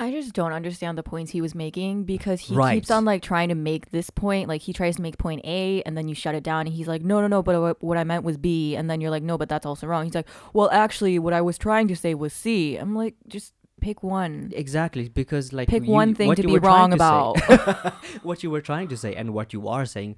I 0.01 0.13
just 0.13 0.33
don't 0.33 0.53
understand 0.53 0.97
the 0.97 1.03
points 1.03 1.33
he 1.33 1.41
was 1.41 1.57
making 1.57 2.05
because 2.05 2.39
he 2.41 2.55
Right. 2.55 2.75
keeps 2.77 2.89
on 2.89 3.05
like 3.05 3.21
trying 3.21 3.49
to 3.49 3.57
make 3.57 3.91
this 3.91 4.11
point. 4.11 4.49
Like 4.49 4.61
he 4.63 4.73
tries 4.73 4.95
to 4.95 5.03
make 5.03 5.19
point 5.19 5.41
A 5.45 5.83
and 5.83 5.99
then 5.99 6.07
you 6.07 6.15
shut 6.15 6.37
it 6.37 6.45
down 6.45 6.69
and 6.69 6.75
he's 6.77 6.87
like, 6.87 7.03
no, 7.03 7.21
no, 7.21 7.27
no, 7.27 7.43
but 7.43 7.61
what- 7.61 7.83
what 7.83 7.99
I 7.99 8.05
meant 8.05 8.23
was 8.23 8.37
B. 8.37 8.77
And 8.77 8.89
then 8.89 9.01
you're 9.01 9.11
like, 9.11 9.25
no, 9.25 9.37
but 9.37 9.49
that's 9.49 9.67
also 9.67 9.89
wrong. 9.89 10.05
He's 10.05 10.15
like, 10.15 10.29
well, 10.53 10.71
actually, 10.71 11.19
what 11.19 11.33
I 11.33 11.41
was 11.41 11.59
trying 11.59 11.89
to 11.89 11.97
say 11.97 12.15
was 12.15 12.33
C. 12.33 12.77
I'm 12.77 12.95
like, 12.95 13.17
just 13.27 13.55
pick 13.81 14.03
one. 14.03 14.53
Exactly, 14.55 15.09
because 15.09 15.53
like 15.53 15.69
Pick 15.69 15.85
you- 15.85 15.93
one 15.93 16.15
thing 16.15 16.35
to 16.35 16.43
be 16.43 16.59
wrong 16.59 16.91
to 16.93 16.99
say- 16.99 17.91
what 18.23 18.43
you 18.43 18.51
were 18.51 18.61
trying 18.61 18.89
to 18.89 18.97
say 18.97 19.15
and 19.15 19.33
what 19.35 19.53
you 19.53 19.69
are 19.69 19.87
saying 19.87 20.17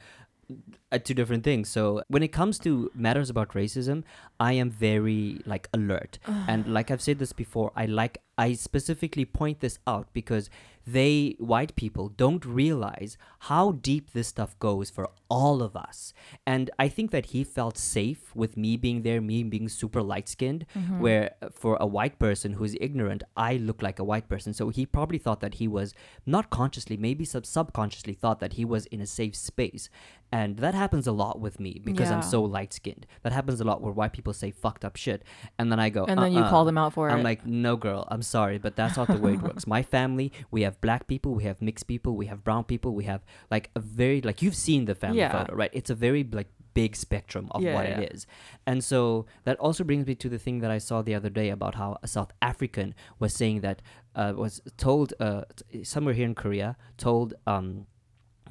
are 0.90 0.98
two 0.98 1.14
different 1.14 1.44
things. 1.44 1.68
So 1.68 2.02
when 2.08 2.22
it 2.22 2.28
comes 2.32 2.58
to 2.60 2.90
matters 2.94 3.30
about 3.30 3.50
racism, 3.50 4.02
I 4.40 4.52
am 4.54 4.70
very 4.70 5.40
like 5.46 5.68
alert. 5.72 6.18
and 6.48 6.66
like 6.66 6.90
I've 6.90 7.02
said 7.02 7.18
this 7.18 7.32
before, 7.32 7.72
I 7.76 7.86
like 7.86 8.18
I 8.36 8.54
specifically 8.54 9.24
point 9.24 9.60
this 9.60 9.78
out 9.86 10.08
because 10.12 10.50
they 10.92 11.36
white 11.38 11.74
people 11.76 12.08
don't 12.08 12.44
realize 12.44 13.16
how 13.50 13.72
deep 13.72 14.12
this 14.12 14.28
stuff 14.28 14.58
goes 14.58 14.88
for 14.96 15.08
all 15.28 15.62
of 15.62 15.72
us. 15.76 16.12
And 16.46 16.70
I 16.78 16.88
think 16.88 17.10
that 17.12 17.26
he 17.26 17.44
felt 17.44 17.76
safe 17.78 18.34
with 18.34 18.56
me 18.56 18.76
being 18.76 19.02
there, 19.02 19.20
me 19.20 19.42
being 19.54 19.68
super 19.68 20.02
light 20.02 20.28
skinned, 20.28 20.66
Mm-hmm. 20.76 21.00
where 21.00 21.26
uh, 21.42 21.48
for 21.52 21.76
a 21.80 21.86
white 21.86 22.18
person 22.18 22.54
who's 22.54 22.74
ignorant, 22.80 23.22
I 23.36 23.56
look 23.56 23.82
like 23.82 23.98
a 23.98 24.04
white 24.04 24.28
person. 24.28 24.52
So 24.54 24.68
he 24.68 24.84
probably 24.86 25.18
thought 25.18 25.40
that 25.40 25.54
he 25.54 25.68
was 25.68 25.94
not 26.26 26.50
consciously, 26.50 26.96
maybe 26.96 27.24
sub- 27.24 27.46
subconsciously 27.46 28.14
thought 28.14 28.40
that 28.40 28.54
he 28.54 28.64
was 28.64 28.86
in 28.86 29.00
a 29.00 29.06
safe 29.06 29.34
space. 29.36 29.88
And 30.32 30.58
that 30.58 30.74
happens 30.74 31.06
a 31.08 31.12
lot 31.12 31.40
with 31.40 31.58
me 31.58 31.80
because 31.84 32.08
I'm 32.10 32.22
so 32.22 32.40
light 32.42 32.72
skinned. 32.72 33.04
That 33.22 33.32
happens 33.32 33.60
a 33.60 33.64
lot 33.64 33.82
where 33.82 33.92
white 33.92 34.12
people 34.12 34.32
say 34.32 34.52
fucked 34.52 34.84
up 34.84 34.94
shit. 34.96 35.24
And 35.58 35.72
then 35.72 35.80
I 35.80 35.88
go, 35.90 36.04
and 36.04 36.20
then 36.22 36.32
you 36.32 36.38
"Uh-uh." 36.40 36.50
call 36.50 36.64
them 36.64 36.78
out 36.78 36.92
for 36.92 37.08
it. 37.08 37.12
I'm 37.12 37.24
like, 37.24 37.44
no, 37.44 37.76
girl, 37.76 38.06
I'm 38.12 38.22
sorry, 38.22 38.58
but 38.58 38.76
that's 38.76 38.96
not 38.96 39.08
the 39.08 39.18
way 39.18 39.32
it 39.34 39.42
works. 39.42 39.66
My 39.76 39.82
family, 39.82 40.32
we 40.52 40.62
have 40.62 40.79
black 40.80 41.06
people, 41.06 41.34
we 41.34 41.44
have 41.44 41.60
mixed 41.60 41.86
people, 41.86 42.16
we 42.16 42.26
have 42.26 42.42
brown 42.44 42.64
people, 42.64 42.94
we 42.94 43.04
have 43.04 43.22
like 43.50 43.70
a 43.74 43.80
very 43.80 44.20
like 44.20 44.42
you've 44.42 44.54
seen 44.56 44.84
the 44.86 44.94
family 44.94 45.18
Yeah. 45.18 45.32
photo, 45.32 45.54
right? 45.54 45.70
It's 45.72 45.90
a 45.90 45.94
very 45.94 46.24
like 46.24 46.48
big 46.74 46.94
spectrum 46.96 47.48
of 47.50 47.62
Yeah, 47.62 47.74
what 47.74 47.86
yeah. 47.86 48.00
it 48.00 48.12
is, 48.14 48.26
and 48.66 48.82
so 48.84 49.26
that 49.44 49.56
also 49.58 49.82
brings 49.84 50.06
me 50.06 50.14
to 50.14 50.28
the 50.28 50.38
thing 50.38 50.60
that 50.60 50.70
I 50.70 50.78
saw 50.78 51.02
the 51.02 51.14
other 51.14 51.28
day 51.30 51.50
about 51.50 51.74
how 51.74 51.98
a 52.02 52.08
South 52.08 52.32
African 52.40 52.94
was 53.18 53.34
saying 53.34 53.60
that 53.62 53.82
uh, 54.14 54.32
was 54.36 54.60
told 54.76 55.12
uh, 55.20 55.42
t- 55.56 55.82
somewhere 55.84 56.14
here 56.14 56.26
in 56.26 56.34
Korea 56.34 56.76
told 56.96 57.34
um 57.46 57.86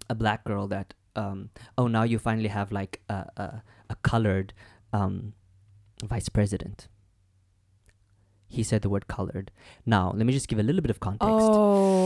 a 0.10 0.16
black 0.16 0.44
girl 0.44 0.68
that 0.68 0.94
um 1.16 1.50
oh 1.78 1.88
now 1.88 2.04
you 2.04 2.20
finally 2.20 2.50
have 2.50 2.72
like 2.72 3.02
a 3.10 3.20
a, 3.38 3.64
a 3.90 3.96
colored 4.04 4.54
um 4.94 5.34
vice 6.04 6.30
president. 6.30 6.88
He 8.52 8.64
said 8.64 8.82
the 8.82 8.90
word 8.90 9.08
colored. 9.08 9.52
Now, 9.86 10.12
let 10.16 10.26
me 10.26 10.34
just 10.34 10.48
give 10.48 10.58
a 10.58 10.64
little 10.64 10.82
bit 10.82 10.90
of 10.90 11.00
context. 11.00 11.50
oh, 11.52 11.99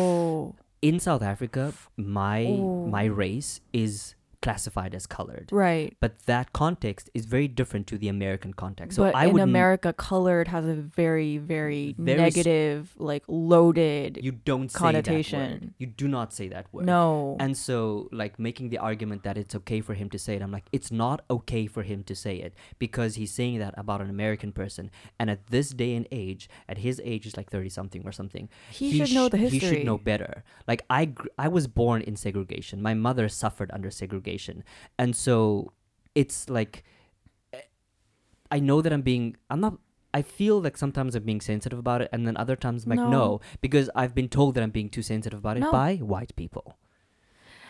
In 0.83 0.99
South 0.99 1.23
Africa, 1.23 1.71
my 1.95 2.43
Oh. 2.43 2.85
my 2.91 3.05
race 3.07 3.61
is 3.71 4.15
classified 4.43 4.93
as 4.93 5.07
colored. 5.07 5.49
Right. 5.51 5.95
But 6.01 6.19
that 6.25 6.51
context 6.51 7.09
is 7.13 7.25
very 7.25 7.47
different 7.47 7.87
to 7.87 7.97
the 7.97 8.09
American 8.09 8.53
context. 8.53 8.97
So 8.97 9.03
but 9.03 9.15
I 9.15 9.27
in 9.27 9.39
America, 9.39 9.93
colored 9.93 10.49
has 10.49 10.65
a 10.67 10.75
very, 10.75 11.37
very, 11.37 11.95
Very 11.97 12.19
negative, 12.19 12.93
like 12.97 13.23
loaded. 13.27 14.19
you 14.21 14.33
don't 14.33 14.69
say 14.69 14.73
that 14.73 15.05
connotation. 15.05 15.73
You 15.77 15.87
do 15.87 16.07
not 16.09 16.33
say 16.33 16.49
that 16.49 16.65
word. 16.73 16.85
no. 16.85 17.37
And 17.39 17.57
so, 17.57 18.09
like, 18.11 18.37
making 18.37 18.67
the 18.69 18.79
argument 18.79 19.23
that 19.23 19.37
it's 19.37 19.55
okay 19.55 19.79
for 19.79 19.93
him 19.93 20.09
to 20.09 20.19
say 20.19 20.35
it, 20.35 20.41
I'm 20.41 20.51
like, 20.51 20.67
it's 20.73 20.91
not 20.91 21.23
okay 21.31 21.65
for 21.65 21.83
him 21.83 22.03
to 22.03 22.15
say 22.15 22.35
it 22.35 22.53
because 22.79 23.15
he's 23.15 23.31
saying 23.31 23.59
that 23.59 23.73
about 23.77 24.01
an 24.01 24.09
American 24.09 24.51
person. 24.51 24.91
And 25.19 25.29
at 25.29 25.47
this 25.47 25.69
day 25.69 25.95
and 25.95 26.05
age, 26.11 26.49
at 26.67 26.79
his 26.79 27.01
age, 27.05 27.25
is 27.25 27.37
like 27.37 27.49
30 27.49 27.69
something 27.69 28.01
or 28.05 28.11
something. 28.11 28.49
he, 28.71 28.97
should 28.97 29.15
know 29.15 29.29
the 29.29 29.37
history. 29.37 29.59
He 29.59 29.67
should 29.67 29.85
know 29.85 29.97
better. 29.97 30.43
Like, 30.67 30.83
I, 30.89 31.05
gr- 31.05 31.27
I 31.39 31.47
was 31.47 31.67
born 31.67 32.01
in 32.01 32.17
segregation. 32.17 32.81
My 32.81 32.93
mother 32.93 33.29
suffered 33.29 33.71
under 33.71 33.89
segregation. 33.89 34.32
And 34.97 35.15
so, 35.15 35.73
it's 36.15 36.49
like, 36.49 36.83
I 38.51 38.59
know 38.59 38.81
that 38.81 38.93
I'm 38.93 39.01
being, 39.01 39.35
I'm 39.49 39.59
not. 39.59 39.77
I 40.15 40.21
feel 40.21 40.61
like 40.61 40.77
sometimes 40.77 41.15
I'm 41.15 41.23
being 41.23 41.41
sensitive 41.41 41.79
about 41.79 42.01
it, 42.03 42.09
and 42.13 42.27
then 42.27 42.37
other 42.37 42.55
times 42.55 42.83
I'm 42.85 42.91
like, 42.91 42.99
No. 42.99 43.09
no, 43.09 43.41
because 43.61 43.89
I've 43.95 44.13
been 44.13 44.29
told 44.29 44.53
that 44.53 44.61
I'm 44.63 44.69
being 44.69 44.89
too 44.89 45.01
sensitive 45.01 45.39
about 45.39 45.57
it 45.57 45.61
No. 45.61 45.71
by 45.71 45.95
white 45.95 46.35
people. 46.35 46.77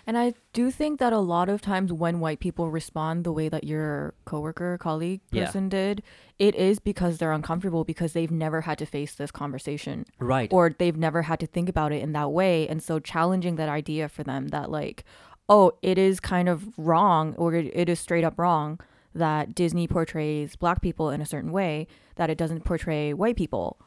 And 0.05 0.17
I 0.17 0.34
do 0.51 0.70
think 0.70 1.00
that 1.00 1.13
a 1.13 1.20
lot 1.20 1.48
of 1.48 1.62
times 1.62 1.93
when 1.93 2.20
white 2.20 2.41
people 2.41 2.70
respond 2.70 3.24
the 3.24 3.32
way 3.32 3.48
that 3.48 3.63
your 3.63 4.13
coworker, 4.25 4.77
colleague, 4.77 5.22
Yeah. 5.32 5.46
person 5.46 5.70
did, 5.70 6.03
it 6.38 6.53
is 6.55 6.79
because 6.79 7.17
they're 7.17 7.32
uncomfortable 7.32 7.86
because 7.86 8.12
they've 8.12 8.29
never 8.29 8.60
had 8.62 8.77
to 8.79 8.86
face 8.86 9.15
this 9.15 9.32
conversation 9.32 10.05
Right. 10.20 10.51
or 10.51 10.75
they've 10.77 10.98
never 10.98 11.22
had 11.22 11.39
to 11.39 11.48
think 11.48 11.70
about 11.70 11.93
it 11.93 12.01
in 12.03 12.12
that 12.12 12.34
way. 12.34 12.67
And 12.67 12.84
so 12.84 13.00
challenging 13.00 13.55
that 13.55 13.70
idea 13.70 14.10
for 14.10 14.24
them 14.25 14.50
that 14.50 14.70
like, 14.70 15.05
oh, 15.50 15.73
it 15.81 15.97
is 15.97 16.19
kind 16.19 16.47
of 16.47 16.77
wrong 16.77 17.35
or 17.38 17.53
it, 17.53 17.89
is 17.89 18.00
straight 18.00 18.23
up 18.23 18.39
wrong 18.39 18.79
that 19.13 19.53
Disney 19.53 19.88
portrays 19.88 20.55
black 20.55 20.81
people 20.81 21.09
in 21.09 21.21
a 21.21 21.25
certain 21.25 21.51
way 21.51 21.88
that 22.15 22.29
it 22.29 22.38
doesn't 22.38 22.63
portray 22.63 23.13
white 23.13 23.35
people 23.35 23.77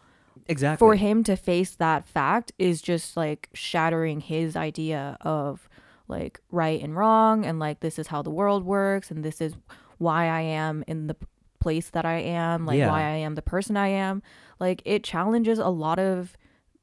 exactly. 0.47 0.79
for 0.79 0.95
him 0.95 1.25
to 1.25 1.37
face 1.37 1.75
that 1.77 2.07
fact 2.07 2.53
is 2.59 2.81
just 2.83 3.17
like 3.17 3.49
shattering 3.53 4.21
his 4.21 4.57
idea 4.57 5.17
of 5.23 5.69
like 6.09 6.41
right 6.51 6.81
and 6.83 6.97
wrong 6.97 7.45
and 7.45 7.59
like 7.59 7.81
this 7.81 7.99
is 7.99 8.09
how 8.09 8.23
the 8.23 8.31
world 8.31 8.65
works 8.65 9.11
and 9.11 9.25
this 9.25 9.41
is 9.41 9.55
why 9.99 10.27
I 10.29 10.43
am 10.43 10.85
in 10.87 11.09
the 11.09 11.17
place 11.59 11.91
that 11.91 12.05
I 12.05 12.19
am 12.19 12.65
like 12.67 12.79
Yeah. 12.79 12.91
why 12.91 13.01
I 13.03 13.17
am 13.17 13.35
the 13.35 13.43
person 13.43 13.77
I 13.77 13.89
am 13.89 14.23
like 14.61 14.83
it 14.85 15.03
challenges 15.03 15.59
a 15.59 15.69
lot 15.69 15.99
of 15.99 16.37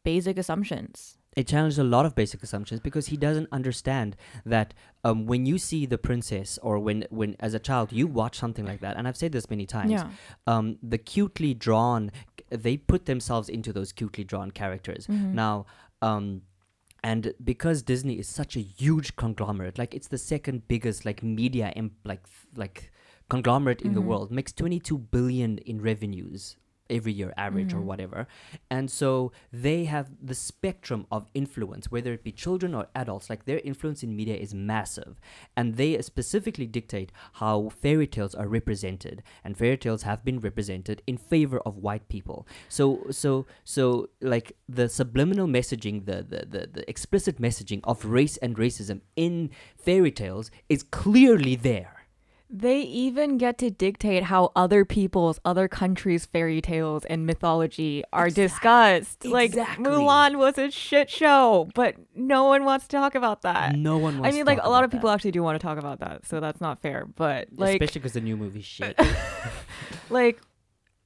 basic 0.04 0.38
assumptions 0.38 1.18
it 1.36 1.48
challenges 1.48 1.80
a 1.80 1.84
lot 1.84 2.06
of 2.06 2.14
basic 2.16 2.44
assumptions 2.44 2.80
because 2.80 3.08
he 3.08 3.18
doesn't 3.18 3.48
understand 3.52 4.16
that 4.46 4.74
um, 5.04 5.26
when 5.26 5.46
you 5.46 5.58
see 5.58 5.86
the 5.86 5.98
princess 5.98 6.60
or 6.62 6.80
when 6.80 7.06
when 7.10 7.36
as 7.40 7.54
a 7.54 7.60
child 7.60 7.92
you 7.92 8.06
watch 8.08 8.38
something 8.38 8.66
like 8.66 8.82
that. 8.82 8.96
And 8.98 9.08
i've 9.08 9.18
said 9.18 9.32
this 9.32 9.50
many 9.50 9.66
times. 9.66 9.92
Yeah. 9.92 10.10
Um, 10.48 10.78
the 10.82 10.98
cutely 10.98 11.54
drawn 11.54 12.12
they 12.50 12.78
put 12.78 13.06
themselves 13.06 13.50
into 13.50 13.74
those 13.74 13.92
cutely 13.92 14.24
drawn 14.24 14.52
characters. 14.52 15.08
Mhm. 15.08 15.34
now 15.34 15.66
um, 16.02 16.42
and 17.04 17.34
because 17.44 17.82
disney 17.82 18.16
is 18.20 18.28
such 18.28 18.56
a 18.56 18.62
huge 18.62 19.16
conglomerate 19.16 19.78
like 19.78 19.94
it's 19.98 20.08
the 20.08 20.18
second 20.18 20.68
biggest 20.68 21.04
like 21.06 21.22
media 21.24 21.72
imp- 21.76 21.94
like 22.06 22.24
like 22.56 22.92
conglomerate 23.30 23.82
in 23.82 23.94
the 23.94 24.02
Mhm. 24.02 24.06
world 24.06 24.32
makes 24.32 24.52
22 24.54 24.98
billion 24.98 25.58
in 25.60 25.82
revenues 25.82 26.56
every 26.90 27.14
year 27.14 27.34
average 27.38 27.74
or 27.74 27.80
Mhm. 27.80 27.86
whatever. 27.86 28.28
And 28.70 28.92
so 28.92 29.32
they 29.52 29.86
have 29.86 30.12
the 30.22 30.36
spectrum 30.36 31.08
of 31.12 31.30
influence 31.34 31.90
whether 31.92 32.14
it 32.14 32.24
be 32.24 32.32
children 32.32 32.74
or 32.76 32.88
adults 32.96 33.30
like 33.30 33.46
their 33.46 33.60
influence 33.60 34.04
in 34.04 34.16
media 34.16 34.36
is 34.36 34.54
massive. 34.54 35.20
And 35.56 35.76
they 35.76 36.00
specifically 36.02 36.66
dictate 36.68 37.12
how 37.34 37.70
fairy 37.70 38.08
tales 38.08 38.36
are 38.36 38.48
represented. 38.48 39.24
And 39.44 39.58
fairy 39.58 39.78
tales 39.78 40.04
have 40.04 40.24
been 40.26 40.40
represented 40.40 41.02
in 41.08 41.18
favor 41.18 41.60
of 41.62 41.78
white 41.78 42.08
people. 42.10 42.48
So 42.68 43.06
so 43.12 43.46
so 43.64 44.10
like 44.22 44.54
the 44.68 44.90
subliminal 44.90 45.48
messaging 45.48 46.06
the 46.06 46.24
the 46.24 46.46
the, 46.46 46.68
the 46.68 46.90
explicit 46.90 47.38
messaging 47.40 47.80
of 47.86 48.06
race 48.06 48.38
and 48.38 48.56
racism 48.58 49.02
in 49.16 49.50
fairy 49.78 50.12
tales 50.12 50.52
is 50.70 50.84
clearly 50.84 51.56
there 51.56 52.03
they 52.56 52.82
even 52.82 53.40
get 53.40 53.58
to 53.58 53.72
dictate 53.72 54.24
how 54.26 54.52
other 54.56 54.86
people's 54.86 55.40
other 55.44 55.68
countries 55.68 56.28
fairy 56.28 56.62
tales 56.62 57.04
and 57.06 57.26
mythology 57.26 58.04
are 58.14 58.28
Exact- 58.28 58.54
discussed 58.54 59.26
like 59.26 59.46
exactly. 59.50 59.86
Mulan 59.86 60.38
was 60.38 60.60
a 60.60 60.70
shit 60.70 61.10
show 61.10 61.68
but 61.74 61.96
no 62.16 62.44
one 62.44 62.64
wants 62.64 62.88
to 62.90 62.96
talk 62.96 63.16
about 63.16 63.42
that 63.42 63.76
no 63.76 63.98
one 63.98 64.20
wants 64.20 64.32
I 64.32 64.38
mean, 64.38 64.46
like 64.46 64.60
a 64.62 64.70
lot 64.70 64.84
of 64.84 64.92
people 64.92 65.10
that. 65.10 65.16
actually 65.16 65.32
do 65.32 65.42
want 65.42 65.60
to 65.60 65.66
talk 65.66 65.80
about 65.80 66.00
that, 66.02 66.28
so 66.28 66.40
that's 66.40 66.62
not 66.62 66.80
fair. 66.80 67.08
But 67.16 67.48
like, 67.58 67.82
especially 67.82 68.00
because 68.02 68.14
the 68.14 68.22
new 68.22 68.38
movie 68.38 68.62
shit 68.62 69.00
like 70.12 70.40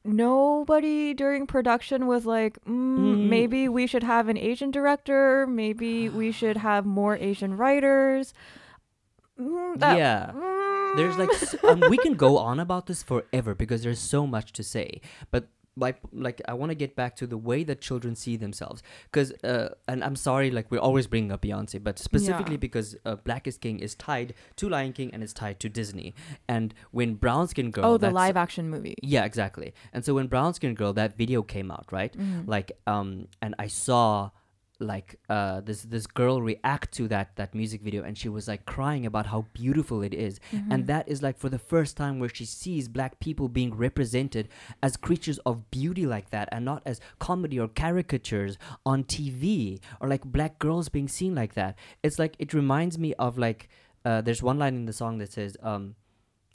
nobody 0.03 1.13
during 1.13 1.47
production 1.47 2.07
was 2.07 2.25
like, 2.25 2.57
mm, 2.65 2.97
Mm. 2.97 3.29
maybe 3.29 3.69
we 3.69 3.87
should 3.87 4.03
have 4.03 4.27
an 4.27 4.37
Asian 4.37 4.71
director. 4.71 5.45
Maybe 5.47 6.09
we 6.09 6.31
should 6.31 6.57
have 6.57 6.85
more 6.85 7.15
Asian 7.17 7.55
writers. 7.57 8.33
Mm, 9.39 9.79
that- 9.79 9.97
yeah 9.97 10.31
mm. 10.33 10.56
There's 10.95 11.17
like 11.17 11.29
um, 11.63 11.81
we 11.89 11.97
can 11.97 12.13
go 12.13 12.37
on 12.37 12.59
about 12.59 12.85
this 12.87 13.03
forever 13.03 13.53
because 13.55 13.83
there's 13.83 13.99
so 13.99 14.25
much 14.27 14.51
to 14.53 14.63
say 14.63 15.01
but 15.31 15.47
like 15.79 15.99
like 16.11 16.41
i 16.47 16.53
want 16.53 16.71
to 16.71 16.75
get 16.75 16.95
back 16.95 17.15
to 17.15 17.27
the 17.27 17.37
way 17.37 17.63
that 17.63 17.79
children 17.81 18.15
see 18.15 18.35
themselves 18.35 18.81
because 19.11 19.31
uh, 19.43 19.69
and 19.87 20.03
i'm 20.03 20.15
sorry 20.15 20.49
like 20.49 20.71
we're 20.71 20.79
always 20.79 21.05
bringing 21.05 21.31
up 21.31 21.41
beyonce 21.43 21.81
but 21.83 21.99
specifically 21.99 22.55
Yeah. 22.55 22.57
because 22.67 22.95
uh, 23.05 23.15
black 23.15 23.45
is 23.47 23.59
king 23.59 23.79
is 23.79 23.93
tied 23.93 24.33
to 24.55 24.67
lion 24.69 24.91
king 24.93 25.11
and 25.13 25.21
is 25.23 25.33
tied 25.33 25.59
to 25.59 25.69
disney 25.69 26.15
and 26.47 26.73
when 26.91 27.13
brown 27.13 27.47
skin 27.47 27.69
girl 27.69 27.85
oh, 27.85 27.97
the 27.97 28.09
live 28.09 28.35
action 28.37 28.69
movie. 28.71 28.95
yeah 29.03 29.23
exactly 29.23 29.73
and 29.93 30.03
so 30.03 30.15
when 30.15 30.25
brown 30.25 30.55
skin 30.55 30.73
girl 30.73 30.93
that 30.93 31.15
video 31.15 31.43
came 31.43 31.69
out 31.69 31.85
right 31.91 32.17
Mhm. 32.17 32.47
like 32.47 32.71
um 32.87 33.27
and 33.43 33.53
i 33.59 33.67
saw 33.67 34.31
like 34.79 35.19
uh 35.27 35.59
this 35.61 35.81
this 35.83 36.05
girl 36.05 36.39
react 36.41 36.91
to 36.93 37.07
that 37.07 37.35
that 37.35 37.55
music 37.55 37.81
video 37.81 38.03
and 38.03 38.15
she 38.15 38.29
was 38.29 38.47
like 38.47 38.63
crying 38.65 39.07
about 39.07 39.25
how 39.25 39.43
beautiful 39.53 40.03
it 40.03 40.13
is 40.13 40.39
Mhm. 40.53 40.71
and 40.71 40.87
that 40.87 41.07
is 41.09 41.23
like 41.23 41.35
for 41.37 41.49
the 41.49 41.57
first 41.57 41.97
time 41.97 42.19
where 42.19 42.29
she 42.29 42.45
sees 42.45 42.87
black 42.87 43.19
people 43.19 43.47
being 43.49 43.73
represented 43.75 44.49
as 44.83 44.95
creatures 44.95 45.39
of 45.47 45.71
beauty 45.71 46.05
like 46.05 46.29
that 46.29 46.47
and 46.51 46.63
not 46.63 46.83
as 46.85 47.01
comedy 47.17 47.59
or 47.59 47.67
caricatures 47.67 48.57
on 48.85 49.03
TV 49.03 49.79
or 49.99 50.07
like 50.07 50.23
black 50.23 50.59
girls 50.59 50.89
being 50.89 51.07
seen 51.07 51.33
like 51.33 51.55
that 51.55 51.75
it's 52.03 52.19
like 52.19 52.35
it 52.37 52.53
reminds 52.53 52.99
me 52.99 53.13
of 53.15 53.37
like 53.37 53.69
uh, 54.05 54.21
there's 54.21 54.43
one 54.43 54.59
line 54.59 54.75
in 54.75 54.85
the 54.85 54.93
song 54.93 55.17
that 55.17 55.33
says 55.33 55.57
um 55.63 55.95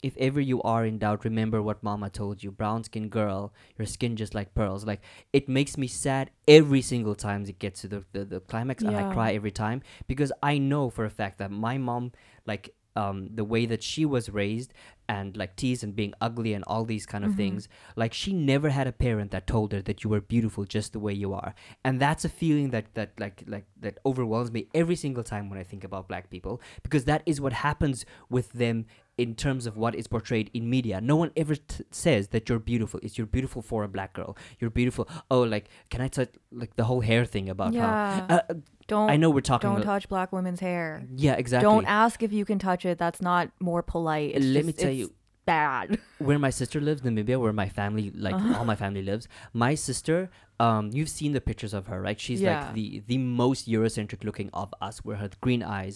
if 0.03 0.15
ever 0.17 0.41
you 0.41 0.61
are 0.63 0.85
in 0.85 0.99
doubt 0.99 1.23
remember 1.25 1.61
what 1.61 1.81
mama 1.81 2.09
told 2.09 2.43
you. 2.43 2.51
Brown 2.51 2.83
skin 2.83 3.07
girl 3.09 3.53
your 3.77 3.85
skin 3.87 4.15
just 4.15 4.35
like 4.35 4.53
pearls. 4.53 4.85
Like 4.85 5.01
it 5.31 5.47
makes 5.49 5.77
me 5.77 5.87
sad 5.87 6.29
every 6.47 6.81
single 6.81 7.15
time 7.15 7.43
it 7.43 7.57
gets 7.59 7.81
to 7.81 7.87
the, 7.87 8.03
the, 8.11 8.25
the 8.25 8.39
climax 8.41 8.83
and 8.83 8.95
i 8.97 9.03
cry 9.13 9.33
every 9.33 9.51
time 9.51 9.81
because 10.07 10.31
i 10.43 10.57
know 10.57 10.89
for 10.89 11.05
a 11.05 11.09
fact 11.09 11.37
that 11.39 11.49
my 11.51 11.77
mom 11.77 12.11
like 12.45 12.73
um 12.95 13.29
the 13.33 13.43
way 13.43 13.65
that 13.65 13.81
she 13.81 14.05
was 14.05 14.29
raised 14.29 14.73
and 15.09 15.35
like 15.35 15.55
teased 15.55 15.83
and 15.83 15.95
being 15.95 16.13
ugly 16.21 16.53
and 16.53 16.63
all 16.65 16.85
these 16.85 17.05
kind 17.05 17.25
of 17.25 17.31
Mhm. 17.31 17.37
things 17.37 17.67
like 17.95 18.13
she 18.13 18.31
never 18.33 18.69
had 18.69 18.87
a 18.87 18.91
parent 18.91 19.31
that 19.31 19.47
told 19.47 19.71
her 19.73 19.81
that 19.81 20.03
you 20.03 20.09
were 20.09 20.21
beautiful 20.21 20.63
just 20.63 20.93
the 20.93 20.99
way 20.99 21.11
you 21.13 21.33
are. 21.33 21.53
And 21.83 21.99
that's 21.99 22.23
a 22.23 22.29
feeling 22.29 22.69
that 22.75 22.93
that 22.93 23.09
like 23.19 23.43
like 23.47 23.65
that 23.81 23.97
overwhelms 24.05 24.51
me 24.51 24.67
every 24.73 24.95
single 24.95 25.23
time 25.23 25.49
when 25.49 25.59
i 25.59 25.63
think 25.63 25.83
about 25.83 26.07
black 26.07 26.29
people 26.29 26.61
because 26.83 27.03
that 27.05 27.21
is 27.25 27.41
what 27.41 27.53
happens 27.53 28.05
with 28.29 28.51
them 28.53 28.85
in 29.17 29.35
terms 29.35 29.67
of 29.67 29.77
what 29.77 29.93
is 29.93 30.07
portrayed 30.07 30.49
in 30.53 30.67
media 30.69 30.99
no 30.99 31.15
one 31.15 31.29
ever 31.37 31.55
t- 31.55 31.83
says 31.91 32.29
that 32.29 32.49
you're 32.49 32.57
beautiful 32.59 32.99
it's 33.03 33.15
you're 33.17 33.27
beautiful 33.27 33.61
for 33.61 33.83
a 33.83 33.87
black 33.87 34.13
girl 34.13 34.35
you're 34.59 34.71
beautiful 34.71 35.07
oh 35.29 35.41
like 35.43 35.69
can 35.91 36.01
i 36.01 36.07
touch 36.07 36.29
like 36.51 36.75
the 36.77 36.83
whole 36.85 37.01
hair 37.01 37.23
thing 37.23 37.47
about 37.47 37.73
yeah. 37.73 38.25
how 38.27 38.35
uh, 38.37 38.53
don't 38.87 39.09
i 39.11 39.15
know 39.15 39.29
we're 39.29 39.39
talking 39.41 39.69
don't 39.69 39.81
a- 39.81 39.83
touch 39.83 40.09
black 40.09 40.31
women's 40.33 40.59
hair. 40.59 41.03
yeah 41.15 41.33
exactly 41.33 41.69
Don't 41.69 41.85
ask 41.85 42.23
if 42.23 42.33
you 42.33 42.43
can 42.43 42.57
touch 42.57 42.85
it. 42.85 42.97
That's 42.97 43.21
not 43.21 43.49
more 43.59 43.83
polite. 43.83 44.31
It's 44.35 44.45
let 44.45 44.65
just- 44.65 44.67
me 44.67 44.73
tell 44.73 44.91
you 44.91 45.13
bad. 45.45 45.99
where 46.19 46.39
my 46.39 46.49
sister 46.49 46.79
lives, 46.81 47.01
Namibia, 47.01 47.39
where 47.39 47.53
my 47.53 47.69
family, 47.69 48.11
like 48.15 48.33
Uh-huh. 48.35 48.57
all 48.59 48.65
my 48.65 48.75
family 48.75 49.03
lives, 49.03 49.27
my 49.53 49.75
sister, 49.75 50.29
um, 50.65 50.83
you've 50.97 51.09
seen 51.19 51.31
the 51.37 51.41
pictures 51.49 51.73
of 51.79 51.83
her, 51.91 51.99
right? 52.07 52.19
She's 52.25 52.41
Yeah. 52.41 52.51
like 52.65 52.73
the 52.79 52.87
the 53.11 53.17
most 53.43 53.67
Eurocentric 53.75 54.23
looking 54.29 54.49
of 54.63 54.69
us, 54.87 54.95
where 55.05 55.17
her 55.23 55.29
green 55.45 55.63
eyes 55.79 55.95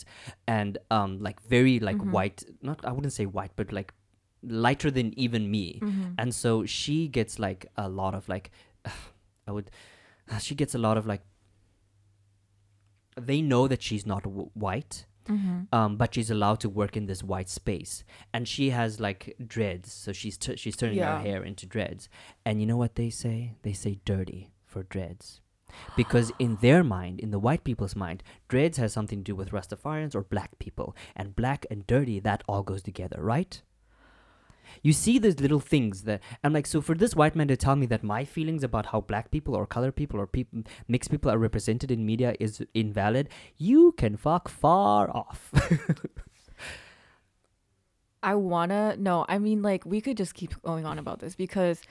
and 0.57 0.77
um, 0.97 1.11
like 1.27 1.37
very 1.55 1.75
like 1.89 1.97
Mhm. 1.97 2.11
white, 2.17 2.39
not 2.69 2.83
I 2.89 2.91
wouldn't 2.95 3.13
say 3.19 3.25
white, 3.37 3.53
but 3.55 3.71
like 3.79 3.93
lighter 4.65 4.91
than 4.97 5.07
even 5.25 5.49
me. 5.57 5.65
Mhm. 5.81 6.15
And 6.21 6.29
so 6.43 6.51
she 6.79 6.97
gets 7.19 7.39
like 7.47 7.61
a 7.75 7.87
lot 8.01 8.13
of 8.19 8.27
like, 8.35 8.51
I 9.47 9.51
would, 9.55 9.71
she 10.47 10.55
gets 10.55 10.75
a 10.75 10.81
lot 10.87 10.97
of 10.97 11.05
like. 11.13 11.23
They 13.19 13.41
know 13.41 13.67
that 13.67 13.81
she's 13.81 14.05
not 14.05 14.23
w- 14.23 14.51
white, 14.53 15.05
Mhm. 15.27 15.67
um, 15.73 15.97
but 15.97 16.13
she's 16.13 16.29
allowed 16.29 16.59
to 16.61 16.69
work 16.69 16.95
in 16.95 17.07
this 17.07 17.23
white 17.23 17.49
space, 17.49 18.03
and 18.33 18.47
she 18.47 18.69
has 18.69 18.99
like 18.99 19.35
dreads, 19.55 19.91
so 19.91 20.13
she's 20.13 20.37
t- 20.37 20.55
she's 20.55 20.75
turning 20.77 20.99
Yeah. 20.99 21.17
her 21.17 21.23
hair 21.23 21.43
into 21.43 21.65
dreads. 21.65 22.09
And 22.45 22.59
you 22.61 22.67
know 22.67 22.77
what 22.77 22.93
they 22.95 23.09
say? 23.09 23.55
They 23.63 23.73
say 23.73 23.99
dirty 24.05 24.51
for 24.67 24.83
dreads. 24.83 25.41
because 25.95 26.31
in 26.39 26.57
their 26.61 26.83
mind, 26.83 27.19
in 27.19 27.31
the 27.31 27.39
white 27.39 27.63
people's 27.63 27.95
mind, 27.95 28.23
dreads 28.47 28.77
has 28.77 28.93
something 28.93 29.19
to 29.19 29.23
do 29.31 29.35
with 29.35 29.51
Rastafarians 29.51 30.15
or 30.15 30.23
black 30.23 30.57
people, 30.59 30.95
and 31.15 31.35
black 31.35 31.65
and 31.69 31.85
dirty 31.87 32.19
that 32.21 32.43
all 32.47 32.63
goes 32.63 32.81
together, 32.81 33.17
right? 33.21 33.61
You 34.83 34.93
see 34.93 35.17
those 35.17 35.39
little 35.39 35.59
things 35.59 36.03
that 36.03 36.21
I'm 36.43 36.53
like, 36.53 36.67
so 36.67 36.81
for 36.81 36.93
this 36.95 37.15
white 37.15 37.35
man 37.35 37.47
to 37.47 37.57
tell 37.57 37.75
me 37.75 37.85
that 37.87 38.03
my 38.03 38.25
feelings 38.25 38.63
about 38.63 38.87
how 38.87 39.01
black 39.01 39.31
people 39.31 39.55
or 39.55 39.65
color 39.65 39.91
people 39.91 40.19
or 40.19 40.27
people 40.27 40.63
mixed 40.87 41.09
people 41.09 41.31
are 41.31 41.37
represented 41.37 41.89
in 41.89 42.05
media 42.05 42.35
is 42.39 42.63
invalid, 42.73 43.29
you 43.57 43.93
can 43.93 44.17
fuck 44.17 44.49
far 44.49 45.09
off. 45.09 45.51
I 48.23 48.35
wanna 48.35 48.95
no, 48.97 49.25
I 49.29 49.37
mean 49.39 49.61
like 49.61 49.85
we 49.85 50.01
could 50.01 50.17
just 50.17 50.33
keep 50.33 50.61
going 50.63 50.85
on 50.85 50.99
about 50.99 51.19
this 51.19 51.35
because 51.35 51.81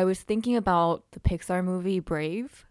I 0.00 0.04
was 0.04 0.20
thinking 0.30 0.56
about 0.56 0.94
the 1.12 1.20
Pixar 1.20 1.64
movie 1.64 2.00
Brave, 2.00 2.66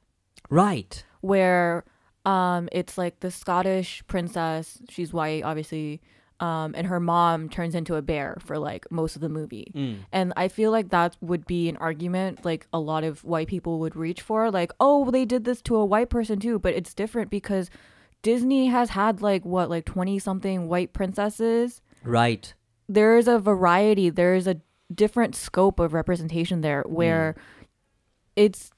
right. 0.49 0.93
where 1.21 1.83
um 2.25 2.69
it's 2.71 2.97
like 2.97 3.15
the 3.19 3.31
Scottish 3.31 4.03
princess, 4.07 4.65
she's 4.89 5.11
white 5.19 5.43
obviously, 5.43 6.01
um 6.39 6.69
and 6.77 6.85
her 6.87 6.99
mom 6.99 7.49
turns 7.55 7.73
into 7.79 7.95
a 7.95 8.01
bear 8.11 8.29
for 8.47 8.55
like 8.69 8.83
most 8.91 9.15
of 9.17 9.21
the 9.21 9.29
movie. 9.39 9.67
Mm. 9.75 9.97
And 10.11 10.27
I 10.43 10.47
feel 10.57 10.71
like 10.77 10.89
that 10.89 11.11
would 11.21 11.45
be 11.55 11.61
an 11.69 11.77
argument 11.77 12.43
like 12.49 12.67
a 12.73 12.79
lot 12.91 13.03
of 13.03 13.23
white 13.23 13.47
people 13.47 13.73
would 13.81 13.95
reach 13.95 14.21
for 14.21 14.51
like, 14.59 14.71
"Oh, 14.79 14.99
they 15.15 15.25
did 15.25 15.43
this 15.45 15.61
to 15.63 15.75
a 15.77 15.85
white 15.93 16.09
person 16.09 16.39
too." 16.39 16.57
But 16.59 16.73
it's 16.79 16.93
different 17.01 17.29
because 17.31 17.69
Disney 18.21 18.67
has 18.67 18.89
had 18.91 19.21
like 19.21 19.43
what 19.45 19.69
like 19.69 19.85
20 19.85 20.19
something 20.19 20.67
white 20.67 20.91
princesses 20.93 21.81
Right. 22.03 22.53
there 22.97 23.17
is 23.17 23.27
a 23.27 23.39
variety 23.39 24.07
there 24.21 24.35
is 24.35 24.47
a 24.47 24.57
different 24.93 25.35
scope 25.35 25.79
of 25.79 25.93
representation 25.93 26.61
there 26.61 26.83
where 26.87 27.35
it's 28.35 28.71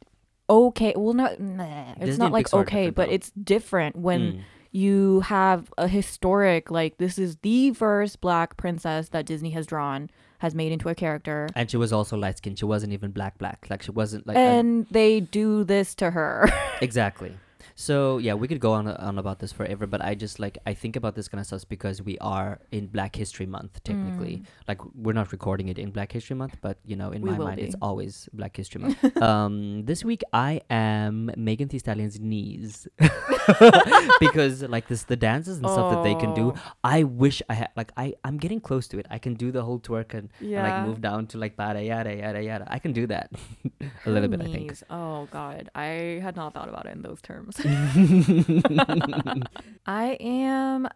okay 0.50 0.94
well 0.96 1.14
not 1.14 1.40
nah, 1.40 1.92
it's 1.98 2.06
Disney 2.06 2.24
not 2.24 2.32
like 2.32 2.48
Pixar 2.48 2.62
okay 2.62 2.90
but 2.90 3.08
though. 3.08 3.14
it's 3.14 3.32
different 3.32 3.96
when 3.96 4.22
Mm. 4.34 4.42
you 4.72 5.20
have 5.22 5.72
a 5.78 5.88
historic 5.88 6.72
like 6.72 6.98
this 6.98 7.18
is 7.18 7.38
the 7.42 7.72
first 7.74 8.22
black 8.22 8.56
princess 8.58 9.10
that 9.10 9.26
disney 9.26 9.50
has 9.52 9.66
drawn 9.66 10.10
has 10.40 10.54
made 10.54 10.72
into 10.72 10.88
a 10.88 10.94
character 10.96 11.48
And 11.56 11.70
she 11.70 11.78
was 11.78 11.92
also 11.92 12.16
light 12.16 12.38
skinned. 12.38 12.60
She 12.60 12.66
wasn't 12.66 12.94
even 12.94 13.10
black 13.10 13.40
black. 13.40 13.66
Like 13.72 13.82
she 13.82 13.90
wasn't 13.90 14.28
like 14.28 14.38
a- 14.38 14.40
and 14.40 14.86
they 14.92 15.20
do 15.22 15.64
this 15.64 15.96
to 15.96 16.12
her 16.12 16.48
exactly. 16.82 17.34
So 17.80 18.18
yeah, 18.18 18.34
we 18.34 18.48
could 18.48 18.60
go 18.60 18.74
on 18.74 18.88
on 18.88 19.20
about 19.20 19.38
this 19.38 19.52
forever, 19.52 19.86
but 19.86 20.04
I 20.04 20.16
just 20.16 20.40
like 20.40 20.58
I 20.66 20.74
think 20.74 20.96
about 20.96 21.14
this 21.14 21.28
kind 21.28 21.40
of 21.40 21.46
stuff 21.46 21.70
because 21.70 22.02
we 22.02 22.18
are 22.18 22.60
in 22.72 22.88
Black 22.88 23.16
History 23.16 23.46
Month 23.46 23.84
technically. 23.84 24.38
Mm. 24.38 24.46
Like 24.68 24.82
we're 24.96 25.14
not 25.14 25.32
recording 25.32 25.70
it 25.70 25.78
in 25.78 25.92
Black 25.92 26.12
History 26.12 26.36
Month, 26.36 26.58
but 26.60 26.80
you 26.84 26.96
know, 26.96 27.12
in 27.12 27.22
We 27.22 27.30
my 27.30 27.38
mind, 27.38 27.60
it's 27.60 27.76
always 27.80 28.30
Black 28.34 28.58
History 28.58 28.82
Month. 28.82 28.98
um, 29.22 29.86
this 29.86 30.04
week 30.04 30.24
I 30.34 30.62
am 30.72 31.30
Megan 31.38 31.68
Thee 31.68 31.78
Stallion's 31.78 32.20
knees 32.20 32.88
because 34.20 34.64
like 34.64 34.88
this 34.88 35.04
the 35.04 35.16
dances 35.16 35.60
and 35.60 35.70
stuff 35.70 35.94
that 35.94 36.04
they 36.04 36.16
can 36.16 36.34
do. 36.34 36.54
Oh, 36.56 36.62
I 36.84 37.04
wish 37.04 37.44
I 37.48 37.54
had 37.54 37.70
like 37.76 37.92
I 37.96 38.16
I'm 38.24 38.38
getting 38.38 38.60
close 38.60 38.88
to 38.88 38.98
it. 38.98 39.06
I 39.12 39.20
can 39.20 39.36
do 39.36 39.52
the 39.52 39.62
whole 39.62 39.80
twerk 39.80 40.16
and, 40.16 40.30
and 40.40 40.52
like 40.52 40.88
move 40.88 41.00
down 41.00 41.28
to 41.28 41.38
like 41.38 41.54
yada 41.56 41.84
yada 41.84 42.16
yada 42.16 42.42
yada. 42.42 42.66
I 42.72 42.80
can 42.80 42.92
do 42.92 43.06
that 43.06 43.32
a 44.08 44.10
little 44.10 44.30
bit. 44.30 44.42
I 44.42 44.46
think. 44.46 44.74
Oh 44.90 45.28
god 45.32 45.70
i 45.76 46.20
had 46.22 46.36
not 46.36 46.54
thought 46.54 46.70
about 46.70 46.86
it 46.86 46.94
in 46.94 47.02
those 47.02 47.22
terms 47.22 47.58
I 49.86 50.18
am 50.20 50.88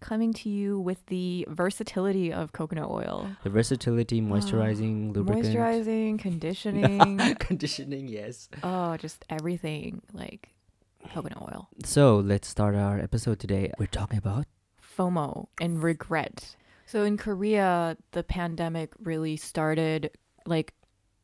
coming 0.00 0.32
to 0.34 0.48
you 0.48 0.78
with 0.78 1.04
the 1.06 1.46
versatility 1.48 2.32
of 2.32 2.52
coconut 2.52 2.90
oil. 2.90 3.28
The 3.42 3.50
versatility, 3.50 4.20
ah, 4.20 4.24
moisturizing, 4.24 5.14
lubricant, 5.14 5.46
Moisturizing, 5.46 6.18
conditioning. 6.28 7.18
conditioning. 7.38 8.08
Yes. 8.08 8.48
oh, 8.62 8.96
just 8.96 9.24
everything 9.30 10.02
like 10.12 10.50
coconut 11.12 11.42
oil. 11.42 11.68
So 11.84 12.18
let's 12.18 12.48
start 12.48 12.74
our 12.74 12.98
episode 12.98 13.38
today. 13.38 13.72
We're 13.78 13.86
talking 13.86 14.18
about 14.18 14.46
FOMO 14.96 15.46
and 15.60 15.82
regret. 15.82 16.56
So 16.86 17.04
in 17.04 17.16
Korea, 17.16 17.96
the 18.12 18.22
pandemic 18.22 18.92
really 18.98 19.36
started 19.36 20.10
like 20.46 20.72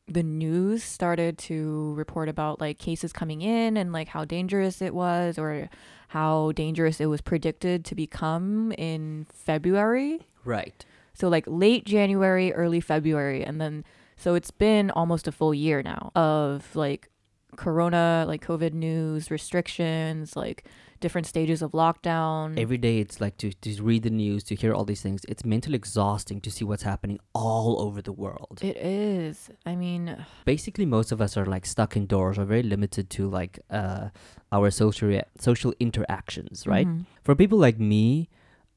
the 0.07 0.23
news 0.23 0.83
started 0.83 1.37
to 1.37 1.93
report 1.95 2.29
about 2.29 2.61
like 2.61 2.77
cases 2.77 3.11
coming 3.11 3.41
in 3.41 3.75
and 3.75 3.91
like 3.91 4.09
how 4.09 4.23
dangerous 4.23 4.81
it 4.81 4.93
was 4.93 5.39
or 5.39 5.69
how 6.09 6.51
dangerous 6.51 6.99
it 6.99 7.07
was 7.07 7.21
predicted 7.21 7.83
to 7.85 7.95
become 7.95 8.71
in 8.73 9.25
February. 9.33 10.27
right. 10.43 10.85
So 11.13 11.29
like 11.29 11.45
late 11.47 11.85
January, 11.85 12.51
early 12.53 12.81
February, 12.81 13.43
and 13.43 13.59
then 13.59 13.85
so 14.17 14.35
it's 14.35 14.51
been 14.51 14.91
almost 14.91 15.27
a 15.27 15.31
full 15.31 15.53
year 15.53 15.81
now 15.81 16.11
of 16.15 16.75
like 16.75 17.09
corona, 17.55 18.25
like 18.27 18.45
COVID 18.45 18.73
news, 18.73 19.31
restrictions, 19.31 20.35
like 20.35 20.65
different 21.05 21.27
stages 21.33 21.59
of 21.65 21.69
lockdown. 21.83 22.47
Every 22.65 22.77
day 22.87 22.95
it's 23.03 23.17
like 23.25 23.35
to, 23.43 23.47
to 23.65 23.69
read 23.89 24.01
the 24.07 24.09
news, 24.23 24.41
to 24.49 24.53
hear 24.61 24.71
all 24.75 24.85
these 24.91 25.03
things. 25.05 25.19
It's 25.31 25.43
mentally 25.55 25.75
exhausting 25.83 26.37
to 26.45 26.49
see 26.55 26.65
what's 26.69 26.85
happening 26.91 27.17
all 27.33 27.71
over 27.85 27.99
the 28.09 28.15
world. 28.23 28.55
it 28.71 28.77
is. 28.77 29.35
I 29.71 29.73
mean, 29.83 30.03
Basically, 30.53 30.85
most 30.97 31.09
of 31.15 31.19
us 31.25 31.31
are 31.39 31.45
like 31.55 31.65
stuck 31.75 31.91
indoors 32.01 32.37
or 32.39 32.45
very 32.45 32.63
limited 32.75 33.05
to 33.17 33.21
like 33.39 33.53
uh, 33.81 34.09
our 34.51 34.67
social 34.83 35.07
rea- 35.09 35.29
social 35.49 35.71
interactions, 35.79 36.57
right? 36.75 36.87
mhm. 36.87 37.05
For 37.25 37.33
people 37.35 37.57
like 37.67 37.79
me, 37.95 38.29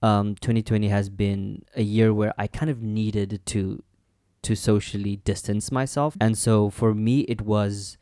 um, 0.08 0.26
2020 0.36 0.88
has 0.88 1.06
been 1.10 1.42
a 1.76 1.82
year 1.82 2.08
where 2.14 2.32
I 2.38 2.46
kind 2.58 2.70
of 2.70 2.78
needed 2.82 3.40
to 3.52 3.82
to 4.46 4.54
socially 4.54 5.14
distance 5.32 5.72
myself, 5.80 6.16
and 6.24 6.38
so 6.46 6.70
for 6.70 6.90
me 7.06 7.14
it 7.34 7.40
was 7.54 7.97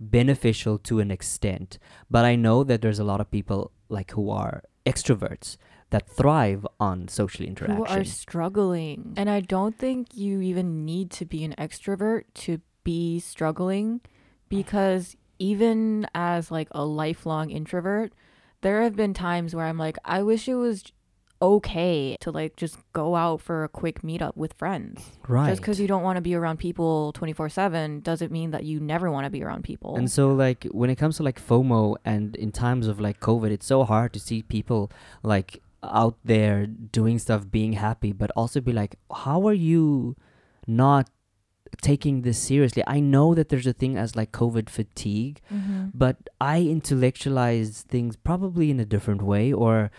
beneficial 0.00 0.78
to 0.78 1.00
an 1.00 1.10
extent. 1.10 1.78
But 2.10 2.24
I 2.24 2.36
know 2.36 2.64
that 2.64 2.82
there's 2.82 2.98
a 2.98 3.04
lot 3.04 3.20
of 3.20 3.30
people 3.30 3.72
like 3.88 4.12
who 4.12 4.30
are 4.30 4.62
extroverts 4.86 5.56
that 5.90 6.08
thrive 6.08 6.66
on 6.78 7.08
social 7.08 7.46
interaction. 7.46 7.76
Who 7.76 7.86
are 7.86 8.04
struggling. 8.04 9.14
And 9.16 9.30
I 9.30 9.40
don't 9.40 9.76
think 9.76 10.14
you 10.14 10.40
even 10.40 10.84
need 10.84 11.10
to 11.12 11.24
be 11.24 11.44
an 11.44 11.54
extrovert 11.58 12.24
to 12.34 12.60
be 12.84 13.20
struggling 13.20 14.00
because 14.48 15.16
even 15.38 16.06
as 16.14 16.50
like 16.50 16.68
a 16.72 16.84
lifelong 16.84 17.50
introvert, 17.50 18.12
there 18.60 18.82
have 18.82 18.96
been 18.96 19.14
times 19.14 19.54
where 19.54 19.66
I'm 19.66 19.78
like, 19.78 19.96
I 20.04 20.22
wish 20.22 20.48
it 20.48 20.56
was 20.56 20.92
okay 21.40 22.16
to 22.20 22.30
like 22.30 22.56
just 22.56 22.78
go 22.92 23.14
out 23.16 23.40
for 23.40 23.64
a 23.64 23.68
quick 23.68 24.02
meetup 24.02 24.36
with 24.36 24.52
friends. 24.54 25.12
right. 25.28 25.48
Just 25.50 25.60
because 25.60 25.78
you 25.80 25.86
don't 25.86 26.02
want 26.02 26.16
to 26.16 26.20
be 26.22 26.34
around 26.34 26.58
people 26.58 27.12
24 27.12 27.48
7 27.48 28.00
doesn't 28.00 28.32
mean 28.32 28.50
that 28.50 28.64
you 28.64 28.80
never 28.80 29.10
want 29.10 29.24
to 29.24 29.30
be 29.30 29.42
around 29.42 29.62
people. 29.64 29.96
And 29.96 30.10
so, 30.10 30.32
like, 30.32 30.64
when 30.72 30.90
it 30.90 30.96
comes 30.96 31.16
to 31.18 31.22
like 31.22 31.40
FOMO 31.40 31.96
and 32.04 32.34
in 32.36 32.50
times 32.52 32.88
of 32.88 32.98
like 33.00 33.20
COVID, 33.20 33.50
it's 33.50 33.66
so 33.66 33.84
hard 33.84 34.12
to 34.14 34.20
see 34.20 34.42
people 34.42 34.90
like 35.22 35.62
out 35.82 36.16
there 36.24 36.66
doing 36.66 37.18
stuff, 37.20 37.48
being 37.50 37.74
happy, 37.74 38.12
but 38.12 38.30
also 38.34 38.60
be 38.60 38.72
like, 38.72 38.96
how 39.24 39.46
are 39.46 39.54
you 39.54 40.16
not 40.66 41.08
taking 41.82 42.22
this 42.22 42.38
seriously? 42.38 42.82
I 42.86 42.98
know 42.98 43.34
that 43.34 43.48
there's 43.50 43.66
a 43.66 43.72
thing 43.72 43.96
as 43.96 44.16
like 44.16 44.32
COVID 44.32 44.68
fatigue, 44.70 45.40
Mhm. 45.52 45.92
but 45.94 46.16
I 46.40 46.62
intellectualize 46.62 47.82
things 47.82 48.16
probably 48.16 48.70
in 48.70 48.80
a 48.80 48.84
different 48.84 49.22
way, 49.22 49.52
or 49.52 49.90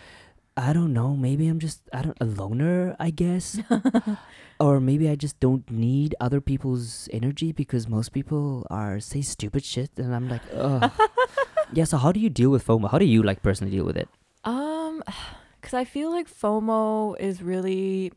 I 0.60 0.74
don't 0.74 0.92
know, 0.92 1.16
maybe 1.16 1.48
I'm 1.48 1.58
just 1.58 1.80
I 1.92 2.02
don't 2.02 2.18
a 2.20 2.26
loner, 2.26 2.94
I 3.00 3.08
guess. 3.08 3.58
or 4.60 4.78
maybe 4.78 5.08
I 5.08 5.16
just 5.16 5.40
don't 5.40 5.68
need 5.70 6.14
other 6.20 6.40
people's 6.40 7.08
energy 7.12 7.50
because 7.52 7.88
most 7.88 8.12
people 8.12 8.66
are 8.68 9.00
say 9.00 9.22
stupid 9.22 9.64
shit 9.64 9.90
and 9.96 10.14
I'm 10.14 10.28
like, 10.28 10.42
ugh. 10.54 10.92
yeah, 11.72 11.84
so 11.84 11.96
how 11.96 12.12
do 12.12 12.20
you 12.20 12.28
deal 12.28 12.50
with 12.50 12.66
FOMO? 12.66 12.90
How 12.90 12.98
do 12.98 13.06
you 13.06 13.22
like 13.22 13.42
personally 13.42 13.72
deal 13.72 13.84
with 13.84 13.96
it? 13.96 14.08
Um, 14.44 15.02
because 15.60 15.72
I 15.72 15.84
feel 15.84 16.10
like 16.10 16.28
FOMO 16.28 17.18
is 17.18 17.42
really 17.42 18.12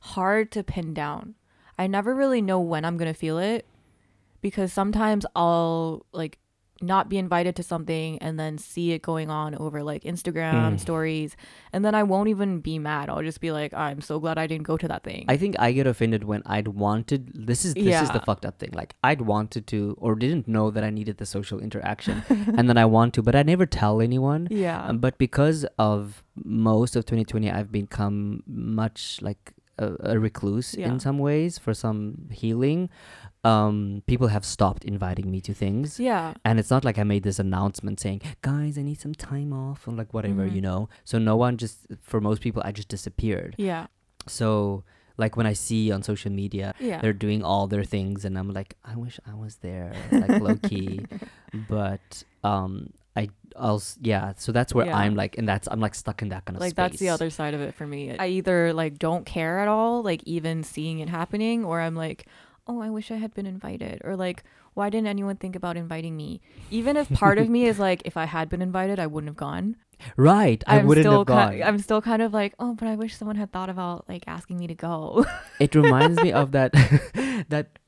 hard 0.00 0.50
to 0.52 0.64
pin 0.64 0.92
down. 0.92 1.36
I 1.78 1.86
never 1.86 2.14
really 2.14 2.42
know 2.42 2.58
when 2.58 2.84
I'm 2.84 2.96
gonna 2.96 3.14
feel 3.14 3.38
it 3.38 3.64
because 4.42 4.72
sometimes 4.72 5.24
I'll 5.36 6.04
like 6.12 6.38
not 6.82 7.08
be 7.08 7.18
invited 7.18 7.54
to 7.56 7.62
something 7.62 8.18
and 8.18 8.38
then 8.38 8.58
see 8.58 8.92
it 8.92 9.00
going 9.00 9.30
on 9.30 9.54
over 9.54 9.82
like 9.82 10.02
Instagram 10.02 10.74
Mm. 10.74 10.80
stories 10.80 11.36
and 11.72 11.84
then 11.84 11.94
I 11.94 12.02
won't 12.02 12.28
even 12.28 12.60
be 12.60 12.78
mad. 12.78 13.08
I'll 13.08 13.22
just 13.22 13.40
be 13.40 13.52
like, 13.52 13.72
I'm 13.72 14.00
so 14.00 14.18
glad 14.18 14.38
I 14.38 14.46
didn't 14.46 14.64
go 14.66 14.76
to 14.76 14.88
that 14.88 15.02
thing. 15.04 15.24
I 15.28 15.36
think 15.36 15.54
I 15.58 15.72
get 15.72 15.86
offended 15.86 16.24
when 16.24 16.42
I'd 16.46 16.68
wanted 16.68 17.30
this 17.34 17.64
is 17.64 17.74
this 17.74 18.02
is 18.02 18.10
the 18.10 18.20
fucked 18.20 18.44
up 18.44 18.58
thing. 18.58 18.70
Like 18.74 18.96
I'd 19.04 19.22
wanted 19.22 19.66
to 19.68 19.96
or 20.00 20.14
didn't 20.16 20.46
know 20.48 20.70
that 20.70 20.82
I 20.84 20.90
needed 20.90 21.18
the 21.18 21.26
social 21.26 21.60
interaction 21.60 22.22
and 22.28 22.68
then 22.68 22.76
I 22.76 22.84
want 22.86 23.14
to, 23.14 23.22
but 23.22 23.34
I 23.36 23.42
never 23.44 23.66
tell 23.66 24.00
anyone. 24.00 24.48
yeah. 24.50 24.84
Um, 24.86 24.98
but 24.98 25.16
because 25.16 25.64
of 25.78 26.22
most 26.44 26.96
of 26.96 27.06
2020, 27.06 27.50
I've 27.50 27.70
become 27.70 28.42
much 28.46 29.18
like 29.22 29.52
a, 29.78 29.92
a 30.14 30.18
recluse 30.18 30.74
Yeah. 30.74 30.88
in 30.88 31.00
some 31.00 31.18
ways 31.18 31.58
for 31.58 31.72
some 31.74 32.28
healing. 32.30 32.90
Um, 33.44 34.02
people 34.06 34.28
have 34.28 34.44
stopped 34.44 34.84
inviting 34.84 35.30
me 35.30 35.40
to 35.42 35.52
things. 35.54 36.00
yeah. 36.00 36.34
And 36.44 36.58
it's 36.58 36.70
not 36.70 36.84
like 36.84 36.98
I 36.98 37.04
made 37.04 37.22
this 37.22 37.38
announcement 37.38 38.00
saying, 38.00 38.22
guys, 38.42 38.78
I 38.78 38.82
need 38.82 39.00
some 39.00 39.14
time 39.14 39.52
off 39.52 39.86
or 39.86 39.92
like 39.92 40.14
whatever, 40.14 40.46
Mhm. 40.48 40.54
you 40.54 40.60
know? 40.62 40.88
So 41.04 41.18
no 41.18 41.36
one 41.36 41.56
just, 41.58 41.86
for 42.02 42.20
most 42.20 42.40
people, 42.42 42.62
I 42.64 42.72
just 42.72 42.88
disappeared. 42.88 43.54
Yeah. 43.58 43.86
So 44.26 44.84
Like 45.16 45.36
when 45.36 45.46
I 45.46 45.52
see 45.52 45.92
on 45.92 46.02
social 46.02 46.32
media 46.32 46.74
Yeah. 46.80 47.00
they're 47.00 47.12
doing 47.26 47.44
all 47.44 47.68
their 47.68 47.84
things 47.84 48.24
and 48.24 48.36
I'm 48.36 48.50
like, 48.52 48.74
I 48.84 48.96
wish 48.96 49.20
I 49.24 49.34
was 49.34 49.54
there, 49.62 49.92
like 50.10 50.40
low 50.40 50.56
key. 50.56 51.06
But 51.68 52.24
um 52.42 52.90
I 53.16 53.28
also 53.54 53.96
yeah, 54.02 54.32
so 54.36 54.50
that's 54.50 54.74
where 54.74 54.86
Yeah. 54.86 54.96
I'm 54.98 55.14
like 55.14 55.38
and 55.38 55.46
that's 55.46 55.68
I'm 55.70 55.78
like 55.78 55.94
stuck 55.94 56.20
in 56.22 56.30
that 56.30 56.44
kind 56.46 56.56
of 56.56 56.60
like 56.60 56.70
space. 56.70 56.76
that's 56.84 56.98
the 56.98 57.10
other 57.10 57.30
side 57.30 57.54
of 57.54 57.60
it 57.60 57.74
for 57.78 57.86
me. 57.86 58.16
I 58.18 58.26
either 58.26 58.72
like 58.72 58.98
don't 58.98 59.24
care 59.24 59.60
at 59.60 59.68
all, 59.68 60.02
like 60.02 60.22
even 60.24 60.64
seeing 60.64 60.98
it 60.98 61.08
happening, 61.08 61.64
or 61.64 61.80
I'm 61.80 61.94
like, 61.94 62.26
oh, 62.66 62.80
I 62.80 62.90
wish 62.90 63.10
I 63.10 63.16
had 63.16 63.34
been 63.34 63.46
invited, 63.46 64.00
or 64.04 64.16
like, 64.16 64.42
why 64.74 64.90
didn't 64.90 65.06
anyone 65.06 65.36
think 65.36 65.54
about 65.56 65.76
inviting 65.76 66.16
me? 66.16 66.40
Even 66.70 66.96
if 66.96 67.10
part 67.12 67.38
of 67.38 67.48
me 67.48 67.66
is 67.66 67.78
like, 67.78 68.02
if 68.04 68.16
I 68.16 68.24
had 68.24 68.48
been 68.48 68.62
invited, 68.62 68.98
I 68.98 69.06
wouldn't 69.06 69.28
have 69.28 69.36
gone. 69.36 69.76
Right. 70.16 70.62
I 70.66 70.78
I'm 70.78 70.86
wouldn't 70.86 71.04
still 71.04 71.18
have 71.18 71.26
gone. 71.26 71.62
I'm 71.62 71.78
still 71.78 72.02
kind 72.02 72.22
of 72.22 72.32
like, 72.32 72.54
oh, 72.58 72.74
but 72.74 72.88
I 72.88 72.96
wish 72.96 73.16
someone 73.16 73.36
had 73.36 73.52
thought 73.52 73.70
about 73.70 74.08
like 74.08 74.24
asking 74.26 74.58
me 74.58 74.66
to 74.66 74.74
go. 74.74 75.24
it 75.60 75.74
reminds 75.74 76.20
me 76.20 76.32
of 76.32 76.52
that 76.52 76.72
that 77.48 77.78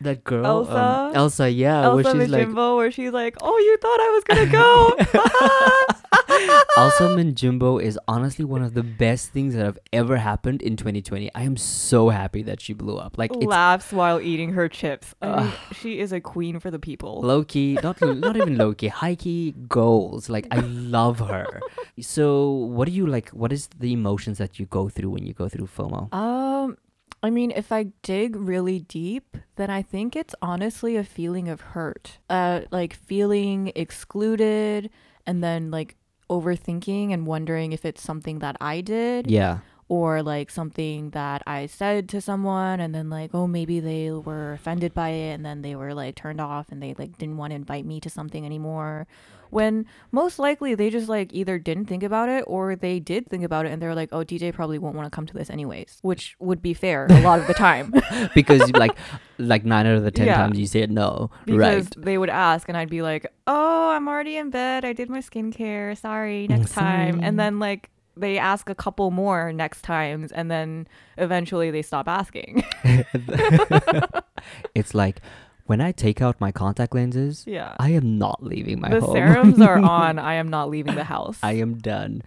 that 0.00 0.24
girl 0.24 0.46
um, 0.46 0.66
Elsa? 0.66 1.12
Elsa, 1.14 1.50
yeah, 1.50 1.88
where 1.88 2.06
Elsa 2.06 2.20
she's 2.20 2.28
like 2.28 2.48
Majimbo, 2.48 2.76
where 2.76 2.90
she's 2.90 3.12
like, 3.12 3.36
oh, 3.40 3.58
you 3.58 3.76
thought 3.78 4.00
I 4.00 4.10
was 4.10 4.24
gonna 4.24 4.46
go. 4.50 4.96
Elsa 6.76 7.08
Majimbo 7.08 7.82
is 7.82 7.98
honestly 8.08 8.44
one 8.44 8.62
of 8.62 8.74
the 8.74 8.82
best 8.82 9.30
things 9.30 9.54
that 9.54 9.64
have 9.64 9.78
ever 9.92 10.16
happened 10.16 10.62
in 10.62 10.76
2020. 10.76 11.30
I 11.34 11.42
am 11.42 11.56
so 11.56 12.08
happy 12.08 12.42
that 12.44 12.60
she 12.60 12.72
blew 12.72 12.96
up. 12.96 13.18
Like 13.18 13.30
it's 13.34 13.44
Laughs 13.44 13.92
while 13.92 14.20
eating 14.20 14.52
her 14.54 14.68
chips. 14.68 15.14
I 15.20 15.44
mean, 15.44 15.52
she 15.74 15.98
is 15.98 16.12
a 16.12 16.20
queen 16.20 16.58
for 16.60 16.70
the 16.70 16.78
people. 16.78 17.20
low 17.20 17.44
key, 17.44 17.78
not 17.82 18.00
not 18.00 18.36
even 18.36 18.56
low 18.56 18.74
key, 18.74 18.88
high 18.88 19.14
key 19.14 19.54
goals. 19.68 20.28
Like 20.28 20.46
I 20.50 20.60
love 20.60 21.18
her. 21.20 21.60
So, 22.00 22.48
what 22.50 22.86
do 22.86 22.92
you 22.92 23.06
like? 23.06 23.28
What 23.30 23.52
is 23.52 23.68
the 23.78 23.92
emotions 23.92 24.38
that 24.38 24.58
you 24.58 24.64
go 24.64 24.88
through 24.88 25.10
when 25.10 25.26
you 25.26 25.34
go 25.34 25.46
through 25.48 25.66
FOMO? 25.66 26.12
Um, 26.12 26.78
I 27.22 27.28
mean, 27.28 27.52
if 27.54 27.70
I 27.70 27.88
dig 28.02 28.34
really 28.34 28.80
deep, 28.80 29.36
then 29.56 29.68
I 29.68 29.82
think 29.82 30.16
it's 30.16 30.34
honestly 30.40 30.96
a 30.96 31.04
feeling 31.04 31.48
of 31.48 31.60
hurt. 31.60 32.18
Uh, 32.30 32.62
like 32.70 32.94
feeling 32.94 33.72
excluded 33.76 34.88
and 35.26 35.44
then 35.44 35.70
like 35.70 35.96
overthinking 36.32 37.12
and 37.12 37.26
wondering 37.26 37.72
if 37.72 37.84
it's 37.84 38.02
something 38.02 38.40
that 38.40 38.56
I 38.60 38.80
did 38.80 39.30
Yeah, 39.30 39.58
or 39.92 40.22
like 40.22 40.48
something 40.50 41.10
that 41.10 41.42
I 41.46 41.66
said 41.66 42.08
to 42.10 42.20
someone 42.22 42.80
and 42.80 42.94
then 42.94 43.10
like, 43.10 43.34
oh, 43.34 43.46
maybe 43.46 43.78
they 43.78 44.10
were 44.10 44.54
offended 44.54 44.94
by 44.94 45.10
it 45.10 45.32
and 45.34 45.44
then 45.44 45.60
they 45.60 45.74
were 45.76 45.92
like 45.92 46.14
turned 46.14 46.40
off 46.40 46.72
and 46.72 46.82
they 46.82 46.94
like 46.96 47.18
didn't 47.18 47.36
want 47.36 47.50
to 47.50 47.56
invite 47.56 47.84
me 47.84 48.00
to 48.00 48.08
something 48.08 48.46
anymore. 48.46 49.06
When 49.52 49.84
most 50.12 50.38
likely 50.38 50.74
they 50.74 50.88
just 50.88 51.08
like 51.10 51.30
either 51.34 51.58
didn't 51.58 51.84
think 51.84 52.02
about 52.02 52.30
it 52.30 52.42
or 52.46 52.74
they 52.74 52.98
did 53.00 53.28
think 53.28 53.44
about 53.44 53.66
it 53.66 53.72
and 53.72 53.82
they're 53.82 53.94
like, 53.94 54.08
oh, 54.10 54.24
DJ 54.24 54.50
probably 54.52 54.78
won't 54.78 54.96
want 54.96 55.04
to 55.06 55.14
come 55.14 55.26
to 55.26 55.34
this 55.34 55.50
anyways, 55.50 55.98
which 56.00 56.36
would 56.40 56.62
be 56.62 56.72
fair 56.72 57.06
a 57.10 57.20
lot 57.20 57.38
of 57.38 57.46
the 57.46 57.52
time 57.54 57.92
because 58.34 58.72
like 58.72 58.96
like 59.36 59.64
nine 59.66 59.86
out 59.86 59.96
of 59.96 60.04
the 60.04 60.10
ten 60.10 60.26
Yeah. 60.26 60.36
times 60.38 60.58
you 60.58 60.66
said 60.66 60.90
no, 60.90 61.30
because 61.44 61.84
right? 61.84 61.94
they 61.98 62.16
would 62.16 62.30
ask 62.30 62.66
and 62.68 62.78
I'd 62.78 62.88
be 62.88 63.02
like, 63.02 63.26
oh, 63.46 63.90
I'm 63.90 64.08
already 64.08 64.38
in 64.38 64.48
bed. 64.48 64.86
I 64.86 64.94
did 64.94 65.10
my 65.10 65.20
skincare. 65.20 65.98
Sorry, 65.98 66.46
mm, 66.46 66.56
next 66.56 66.72
time. 66.72 67.20
And 67.22 67.38
then 67.38 67.58
like 67.58 67.90
they 68.16 68.38
ask 68.38 68.70
a 68.70 68.74
couple 68.74 69.10
more 69.10 69.52
next 69.52 69.82
times 69.82 70.32
and 70.32 70.50
then 70.50 70.88
eventually 71.18 71.70
they 71.70 71.82
stop 71.82 72.08
asking. 72.08 72.64
it's 74.74 74.94
like 74.94 75.20
when 75.72 75.80
I 75.88 75.90
take 76.06 76.20
out 76.26 76.40
my 76.46 76.52
contact 76.62 76.94
lenses, 77.00 77.44
yeah. 77.58 77.74
I 77.88 77.90
am 78.00 78.18
not 78.24 78.38
leaving 78.52 78.78
my 78.84 78.90
the 78.94 79.00
home. 79.00 79.14
serums 79.16 79.60
are 79.70 79.78
on. 80.00 80.18
I 80.32 80.34
am 80.34 80.48
not 80.56 80.68
leaving 80.74 80.96
the 81.02 81.08
house. 81.16 81.38
I 81.42 81.54
am 81.66 81.72
done. 81.92 82.22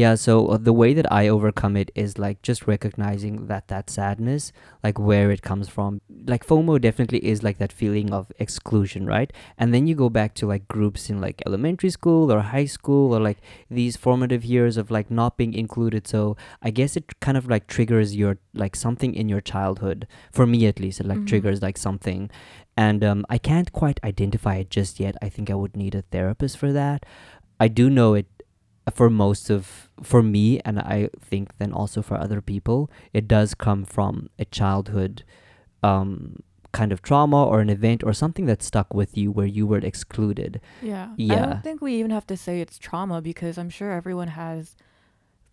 Yeah, 0.00 0.16
so 0.16 0.32
uh, 0.48 0.58
the 0.68 0.74
way 0.80 0.90
that 0.98 1.06
I 1.20 1.22
overcome 1.36 1.74
it 1.82 1.90
is 2.02 2.18
like 2.18 2.38
just 2.48 2.66
recognizing 2.72 3.46
that 3.50 3.64
that 3.72 3.88
sadness, 3.90 4.52
like 4.86 4.98
where 5.08 5.30
it 5.36 5.40
comes 5.50 5.66
from. 5.76 6.00
Like 6.32 6.44
FOMO 6.50 6.78
definitely 6.80 7.20
is 7.32 7.42
like 7.46 7.56
that 7.62 7.72
feeling 7.72 8.12
of 8.18 8.30
exclusion, 8.38 9.06
right? 9.06 9.32
And 9.58 9.72
then 9.72 9.86
you 9.88 9.94
go 10.04 10.10
back 10.10 10.34
to 10.34 10.46
like 10.46 10.68
groups 10.68 11.08
in 11.10 11.20
like 11.26 11.42
elementary 11.46 11.90
school 11.98 12.30
or 12.32 12.40
high 12.42 12.66
school 12.76 13.14
or 13.16 13.20
like 13.28 13.38
these 13.80 13.96
formative 13.96 14.44
years 14.44 14.76
of 14.76 14.90
like 14.90 15.10
not 15.10 15.36
being 15.40 15.54
included. 15.64 16.06
So 16.06 16.36
I 16.62 16.70
guess 16.70 16.94
it 17.00 17.18
kind 17.26 17.36
of 17.40 17.48
like 17.54 17.66
triggers 17.66 18.14
your 18.14 18.36
like 18.64 18.76
something 18.76 19.14
in 19.14 19.26
your 19.34 19.40
childhood. 19.40 20.06
For 20.38 20.46
me 20.46 20.66
at 20.72 20.78
least, 20.84 21.00
it 21.00 21.06
like 21.06 21.18
Mhm. 21.24 21.28
triggers 21.32 21.60
like 21.68 21.78
something. 21.88 22.30
And 22.78 23.02
um, 23.02 23.26
I 23.28 23.38
can't 23.38 23.72
quite 23.72 23.98
identify 24.04 24.54
it 24.62 24.70
just 24.70 25.00
yet. 25.00 25.16
I 25.20 25.28
think 25.28 25.50
I 25.50 25.54
would 25.54 25.76
need 25.76 25.96
a 25.96 26.02
therapist 26.02 26.56
for 26.56 26.72
that. 26.72 27.04
I 27.58 27.66
do 27.66 27.90
know 27.90 28.14
it 28.14 28.26
for 28.94 29.10
most 29.10 29.50
of 29.50 29.90
for 30.02 30.22
me 30.22 30.60
and 30.64 30.78
i 30.78 31.10
think 31.20 31.58
then 31.58 31.72
also 31.72 32.00
for 32.00 32.16
other 32.16 32.40
people 32.40 32.90
it 33.12 33.28
does 33.28 33.52
come 33.52 33.84
from 33.84 34.30
a 34.38 34.46
childhood 34.46 35.24
um 35.82 36.42
kind 36.72 36.90
of 36.90 37.02
trauma 37.02 37.44
or 37.44 37.60
an 37.60 37.68
event 37.68 38.02
or 38.02 38.14
something 38.14 38.46
that 38.46 38.62
stuck 38.62 38.94
with 38.94 39.14
you 39.14 39.30
where 39.30 39.46
you 39.46 39.66
were 39.66 39.78
excluded 39.78 40.58
yeah. 40.80 41.08
Yeah 41.18 41.34
i 41.34 41.46
don't 41.46 41.62
think 41.62 41.82
we 41.82 41.96
even 41.96 42.10
have 42.10 42.26
to 42.28 42.36
say 42.36 42.62
it's 42.62 42.78
trauma 42.78 43.20
because 43.20 43.58
I'm 43.58 43.70
sure 43.70 43.92
everyone 43.92 44.28
has 44.28 44.74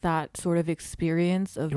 that 0.05 0.37
sort 0.37 0.59
of 0.59 0.69
experience 0.69 1.57
of 1.57 1.73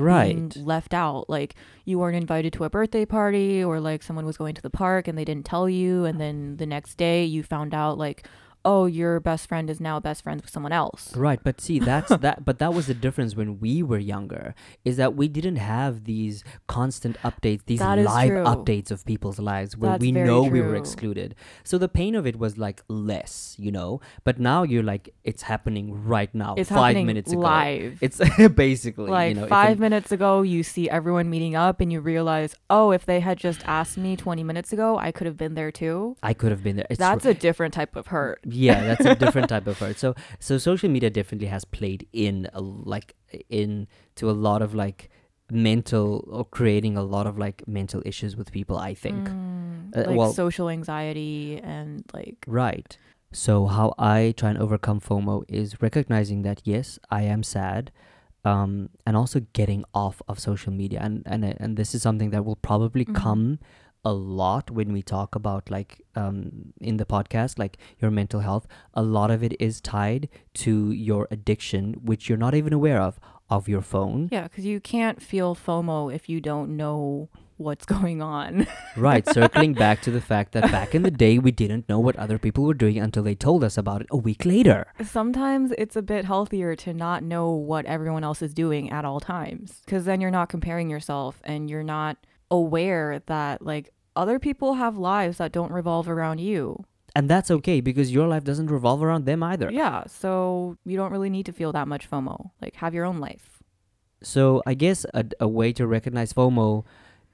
being 0.55 0.65
left 0.67 0.93
out. 0.93 1.27
Like 1.27 1.55
you 1.83 1.97
weren't 1.97 2.15
invited 2.15 2.53
to 2.53 2.63
a 2.63 2.69
birthday 2.69 3.03
party 3.03 3.63
or 3.63 3.79
like 3.79 4.03
someone 4.03 4.27
was 4.27 4.37
going 4.37 4.53
to 4.53 4.61
the 4.61 4.69
park 4.69 5.07
and 5.07 5.17
they 5.17 5.25
didn't 5.25 5.47
tell 5.47 5.67
you 5.67 6.05
and 6.05 6.21
then 6.21 6.57
the 6.57 6.67
next 6.67 6.95
day 6.95 7.25
you 7.25 7.41
found 7.41 7.73
out 7.73 7.97
like 7.97 8.27
oh 8.65 8.85
your 8.85 9.19
best 9.19 9.47
friend 9.47 9.69
is 9.69 9.79
now 9.79 9.99
best 9.99 10.21
friends 10.23 10.41
with 10.41 10.51
someone 10.51 10.71
else. 10.71 11.15
right 11.15 11.39
but 11.43 11.61
see 11.61 11.79
that's 11.79 12.09
that 12.25 12.43
but 12.43 12.59
that 12.59 12.73
was 12.73 12.87
the 12.87 12.93
difference 12.93 13.35
when 13.35 13.59
we 13.59 13.81
were 13.81 13.97
younger 13.97 14.53
is 14.83 14.97
that 14.97 15.15
we 15.15 15.27
didn't 15.27 15.55
have 15.55 16.03
these 16.05 16.43
constant 16.67 17.17
updates 17.23 17.61
these 17.65 17.79
That 17.79 17.97
live 17.99 18.27
true. 18.29 18.43
updates 18.43 18.91
of 18.91 19.05
people's 19.05 19.39
lives 19.39 19.77
where 19.77 19.91
That's 19.91 20.01
we 20.01 20.11
know 20.11 20.43
we 20.43 20.61
were 20.61 20.75
excluded 20.75 21.35
so 21.63 21.77
the 21.77 21.87
pain 21.87 22.15
of 22.15 22.27
it 22.27 22.37
was 22.37 22.57
like 22.57 22.81
less 22.87 23.55
you 23.57 23.71
know 23.71 24.01
but 24.23 24.39
now 24.39 24.63
you're 24.63 24.83
like 24.83 25.13
it's 25.23 25.43
happening 25.43 26.03
right 26.05 26.33
now 26.33 26.55
It's 26.57 26.69
five 26.69 26.77
happening 26.79 27.05
minutes 27.07 27.31
ago 27.31 27.41
live. 27.41 27.97
it's 28.01 28.19
basically 28.55 29.09
like 29.09 29.35
you 29.35 29.41
know 29.41 29.47
five 29.47 29.77
an- 29.77 29.79
minutes 29.79 30.11
ago 30.11 30.41
you 30.41 30.63
see 30.63 30.89
everyone 30.89 31.29
meeting 31.29 31.55
up 31.55 31.79
and 31.81 31.91
you 31.91 32.01
realize 32.01 32.55
oh 32.69 32.91
if 32.91 33.05
they 33.05 33.19
had 33.21 33.37
just 33.37 33.61
asked 33.67 33.97
me 33.97 34.15
20 34.15 34.43
minutes 34.43 34.73
ago 34.73 34.97
i 34.97 35.11
could 35.11 35.27
have 35.27 35.37
been 35.37 35.53
there 35.55 35.71
too 35.71 36.15
I 36.21 36.33
could 36.33 36.51
have 36.51 36.63
been 36.63 36.75
there. 36.75 36.87
It's 36.89 36.99
that's 36.99 37.25
a 37.25 37.33
different 37.33 37.73
type 37.73 37.95
of 37.95 38.07
hurt 38.07 38.39
yeah, 38.53 38.83
that's 38.83 39.05
a 39.05 39.15
different 39.15 39.49
type 39.53 39.67
of 39.67 39.77
hurt. 39.79 39.97
So 39.97 40.15
so 40.39 40.57
social 40.57 40.89
media 40.89 41.09
definitely 41.09 41.47
has 41.47 41.65
played 41.65 42.07
in 42.13 42.47
a, 42.53 42.61
like 42.61 43.15
in 43.49 43.87
to 44.15 44.29
a 44.29 44.35
lot 44.47 44.61
of 44.61 44.73
like 44.75 45.09
mental 45.51 46.23
or 46.29 46.45
creating 46.45 46.95
a 46.97 47.03
lot 47.03 47.25
of 47.27 47.37
like 47.37 47.67
mental 47.67 48.01
issues 48.05 48.35
with 48.35 48.51
people. 48.51 48.77
I 48.77 48.93
think 48.93 49.29
Mm, 49.29 49.95
Uh, 49.95 50.03
like 50.09 50.17
well- 50.17 50.33
social 50.33 50.69
anxiety 50.69 51.59
and 51.63 52.03
like 52.13 52.37
right. 52.47 52.97
So 53.31 53.67
how 53.67 53.93
I 53.97 54.33
try 54.37 54.49
and 54.49 54.57
overcome 54.59 54.99
FOMO 54.99 55.43
is 55.47 55.81
recognizing 55.81 56.41
that 56.43 56.61
yes, 56.65 56.99
I 57.09 57.21
am 57.23 57.43
sad. 57.43 57.91
Um, 58.45 58.89
and 59.05 59.17
also 59.17 59.41
getting 59.53 59.83
off 59.93 60.21
of 60.29 60.39
social 60.39 60.71
media, 60.71 60.99
and 61.03 61.23
and 61.25 61.43
and 61.43 61.75
this 61.75 61.93
is 61.93 62.01
something 62.01 62.29
that 62.31 62.45
will 62.45 62.55
probably 62.55 63.03
Mhm. 63.05 63.13
come 63.23 63.59
a 64.05 64.13
lot 64.13 64.71
when 64.71 64.93
we 64.93 65.01
talk 65.01 65.35
about 65.35 65.69
like 65.69 66.01
um 66.15 66.73
in 66.79 66.97
the 66.97 67.05
podcast 67.05 67.59
like 67.59 67.77
your 67.99 68.11
mental 68.11 68.39
health. 68.39 68.67
A 68.93 69.01
lot 69.01 69.31
of 69.31 69.43
it 69.43 69.55
is 69.59 69.81
tied 69.81 70.29
to 70.55 70.91
your 70.91 71.27
addiction 71.31 71.93
which 72.03 72.29
you're 72.29 72.37
not 72.37 72.55
even 72.55 72.73
aware 72.73 73.01
of 73.01 73.19
of 73.49 73.67
your 73.67 73.81
phone. 73.81 74.29
Yeah 74.31 74.43
because 74.43 74.65
you 74.65 74.79
can't 74.79 75.21
feel 75.21 75.55
fomo 75.55 76.13
if 76.13 76.29
you 76.29 76.39
don't 76.39 76.77
know 76.77 77.29
what's 77.57 77.85
going 77.97 78.21
on. 78.21 78.65
Right 78.95 79.27
circling 79.33 79.73
back 79.73 80.01
to 80.03 80.11
the 80.11 80.21
fact 80.21 80.53
that 80.53 80.71
back 80.71 80.95
in 80.95 81.03
the 81.03 81.11
day 81.11 81.37
we 81.37 81.51
didn't 81.51 81.89
know 81.89 81.99
what 81.99 82.15
other 82.15 82.39
people 82.39 82.63
were 82.63 82.73
doing 82.73 82.97
until 82.97 83.23
they 83.23 83.35
told 83.35 83.63
us 83.63 83.77
about 83.77 84.01
it 84.01 84.07
a 84.11 84.17
week 84.17 84.45
later. 84.45 84.87
Sometimes 85.03 85.73
it's 85.77 85.95
a 85.95 86.01
bit 86.01 86.25
healthier 86.25 86.75
to 86.77 86.93
not 86.93 87.21
know 87.21 87.51
what 87.51 87.85
everyone 87.85 88.23
else 88.23 88.41
is 88.41 88.53
doing 88.53 88.89
at 88.89 89.03
all 89.03 89.19
times 89.19 89.81
because 89.85 90.05
then 90.05 90.21
you're 90.21 90.31
not 90.31 90.47
comparing 90.47 90.89
yourself 90.89 91.41
and 91.43 91.69
you're 91.69 91.83
not 91.83 92.17
aware 92.51 93.21
that 93.27 93.61
like 93.61 93.89
other 94.15 94.39
people 94.39 94.75
have 94.75 94.97
lives 94.97 95.37
that 95.37 95.51
don't 95.51 95.71
revolve 95.71 96.09
around 96.09 96.39
you 96.39 96.83
and 97.15 97.29
that's 97.29 97.49
okay 97.49 97.81
because 97.81 98.11
your 98.11 98.27
life 98.27 98.43
doesn't 98.43 98.67
revolve 98.67 99.01
around 99.03 99.25
them 99.25 99.43
either 99.43 99.71
Yeah, 99.71 100.03
so 100.07 100.77
you 100.85 100.97
don't 100.97 101.11
really 101.11 101.29
need 101.29 101.45
to 101.47 101.53
feel 101.53 101.71
that 101.73 101.87
much 101.87 102.09
FOMO. 102.09 102.51
Like, 102.61 102.75
have 102.75 102.93
your 102.93 103.05
own 103.05 103.19
life. 103.19 103.61
So 104.21 104.61
I 104.65 104.73
guess 104.73 105.05
a, 105.13 105.25
a 105.39 105.47
way 105.47 105.73
to 105.73 105.87
recognize 105.87 106.33
FOMO 106.33 106.85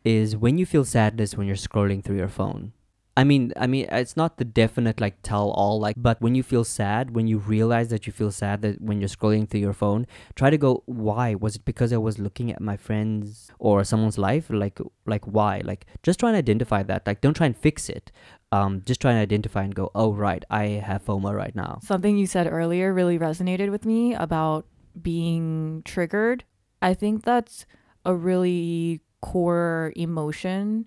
is 0.03 0.37
when 0.37 0.57
you 0.57 0.65
feel 0.65 0.85
sadness 0.85 1.35
when 1.35 1.47
you're 1.47 1.55
scrolling 1.55 2.03
through 2.03 2.17
your 2.17 2.27
phone. 2.29 2.73
I 3.17 3.23
mean, 3.23 3.53
I 3.55 3.65
mean, 3.65 3.87
it's 3.91 4.17
not 4.17 4.37
the 4.37 4.43
definite 4.43 4.99
like 4.99 5.21
tell 5.23 5.51
all 5.51 5.79
like, 5.79 5.95
but 5.97 6.21
when 6.21 6.35
you 6.35 6.43
feel 6.43 6.65
sad, 6.65 7.15
when 7.15 7.27
you 7.27 7.37
realize 7.37 7.87
that 7.87 8.05
you 8.05 8.11
feel 8.11 8.31
sad 8.31 8.61
that 8.63 8.81
when 8.81 8.99
you're 8.99 9.07
scrolling 9.07 9.49
through 9.49 9.61
your 9.61 9.73
phone, 9.73 10.05
try 10.35 10.49
to 10.49 10.57
go, 10.57 10.83
why? 10.85 11.33
Was 11.33 11.55
it 11.55 11.63
because 11.63 11.93
I 11.93 11.97
was 11.97 12.19
looking 12.19 12.51
at 12.51 12.59
my 12.59 12.75
friends 12.75 13.51
or 13.57 13.85
someone's 13.85 14.17
life? 14.17 14.47
Like, 14.49 14.79
like 15.05 15.23
why? 15.25 15.61
Like, 15.63 15.85
just 16.03 16.19
try 16.19 16.29
and 16.29 16.37
identify 16.37 16.83
that. 16.83 17.07
Like, 17.07 17.21
don't 17.21 17.33
try 17.33 17.45
and 17.45 17.57
fix 17.57 17.87
it. 17.87 18.11
Um, 18.51 18.81
just 18.85 18.99
try 18.99 19.11
and 19.11 19.19
identify 19.19 19.63
and 19.63 19.73
go, 19.73 19.91
oh 19.95 20.11
right, 20.13 20.43
I 20.49 20.65
have 20.65 21.05
FOMO 21.05 21.33
right 21.33 21.55
now. 21.55 21.79
Something 21.83 22.17
you 22.17 22.27
said 22.27 22.51
earlier 22.51 22.93
really 22.93 23.17
resonated 23.17 23.71
with 23.71 23.85
me 23.85 24.13
about 24.13 24.65
being 25.01 25.83
triggered. 25.85 26.43
I 26.81 26.93
think 26.93 27.23
that's 27.23 27.65
a 28.03 28.13
really 28.13 29.01
core 29.21 29.93
emotion 29.95 30.85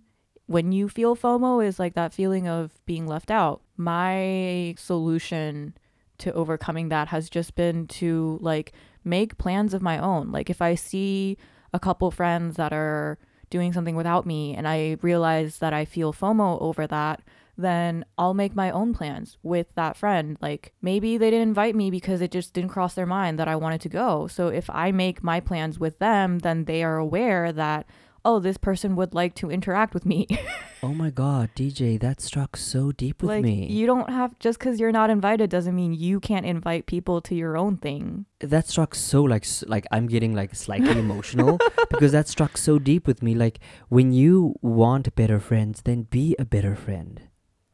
when 0.48 0.72
you 0.72 0.88
feel 0.88 1.14
FOMO 1.14 1.64
is 1.64 1.78
like 1.78 1.94
that 1.94 2.14
feeling 2.14 2.48
of 2.48 2.72
being 2.86 3.06
left 3.06 3.30
out. 3.30 3.60
My 3.76 4.74
solution 4.78 5.74
to 6.18 6.32
overcoming 6.32 6.88
that 6.88 7.08
has 7.08 7.28
just 7.28 7.54
been 7.54 7.86
to 7.86 8.38
like 8.40 8.72
make 9.04 9.38
plans 9.38 9.74
of 9.74 9.82
my 9.82 9.98
own. 9.98 10.32
Like 10.32 10.48
if 10.48 10.60
I 10.60 10.74
see 10.74 11.36
a 11.72 11.78
couple 11.78 12.10
friends 12.10 12.56
that 12.56 12.72
are 12.72 13.18
doing 13.50 13.74
something 13.74 13.94
without 13.94 14.26
me 14.26 14.54
and 14.54 14.66
I 14.66 14.96
realize 15.02 15.58
that 15.58 15.74
I 15.74 15.84
feel 15.84 16.14
FOMO 16.14 16.60
over 16.62 16.86
that, 16.86 17.20
then 17.58 18.06
I'll 18.16 18.34
make 18.34 18.54
my 18.54 18.70
own 18.70 18.94
plans 18.94 19.36
with 19.42 19.66
that 19.74 19.98
friend. 19.98 20.38
Like 20.40 20.72
maybe 20.80 21.18
they 21.18 21.30
didn't 21.30 21.48
invite 21.48 21.74
me 21.74 21.90
because 21.90 22.22
it 22.22 22.30
just 22.30 22.54
didn't 22.54 22.70
cross 22.70 22.94
their 22.94 23.04
mind 23.04 23.38
that 23.38 23.48
I 23.48 23.56
wanted 23.56 23.82
to 23.82 23.90
go. 23.90 24.28
So 24.28 24.48
if 24.48 24.70
I 24.70 24.92
make 24.92 25.22
my 25.22 25.40
plans 25.40 25.78
with 25.78 25.98
them, 25.98 26.38
then 26.38 26.64
they 26.64 26.82
are 26.82 26.96
aware 26.96 27.52
that 27.52 27.86
oh, 28.28 28.38
this 28.38 28.58
person 28.58 28.94
would 28.94 29.14
like 29.14 29.34
to 29.36 29.50
interact 29.50 29.94
with 29.94 30.04
me. 30.04 30.26
oh 30.82 30.92
my 30.92 31.08
god, 31.08 31.48
DJ, 31.56 31.98
that 31.98 32.20
struck 32.20 32.58
so 32.58 32.92
deep 32.92 33.22
with 33.22 33.30
like, 33.30 33.42
me. 33.42 33.66
You 33.66 33.86
don't 33.86 34.10
have 34.10 34.38
just 34.38 34.58
because 34.58 34.78
you're 34.78 34.92
not 34.92 35.08
invited 35.08 35.48
doesn't 35.48 35.74
mean 35.74 35.94
you 35.94 36.20
can't 36.20 36.44
invite 36.44 36.84
people 36.84 37.22
to 37.22 37.34
your 37.34 37.56
own 37.56 37.78
thing. 37.78 38.26
That 38.40 38.68
struck 38.68 38.94
so 38.94 39.22
like 39.22 39.46
like 39.66 39.86
I'm 39.90 40.06
getting 40.06 40.34
like 40.34 40.54
slightly 40.54 40.98
emotional 40.98 41.58
because 41.90 42.12
that 42.12 42.28
struck 42.28 42.58
so 42.58 42.78
deep 42.78 43.06
with 43.06 43.22
me. 43.22 43.34
Like 43.34 43.60
when 43.88 44.12
you 44.12 44.56
want 44.60 45.14
better 45.14 45.40
friends, 45.40 45.80
then 45.82 46.02
be 46.02 46.36
a 46.38 46.44
better 46.44 46.76
friend. 46.76 47.27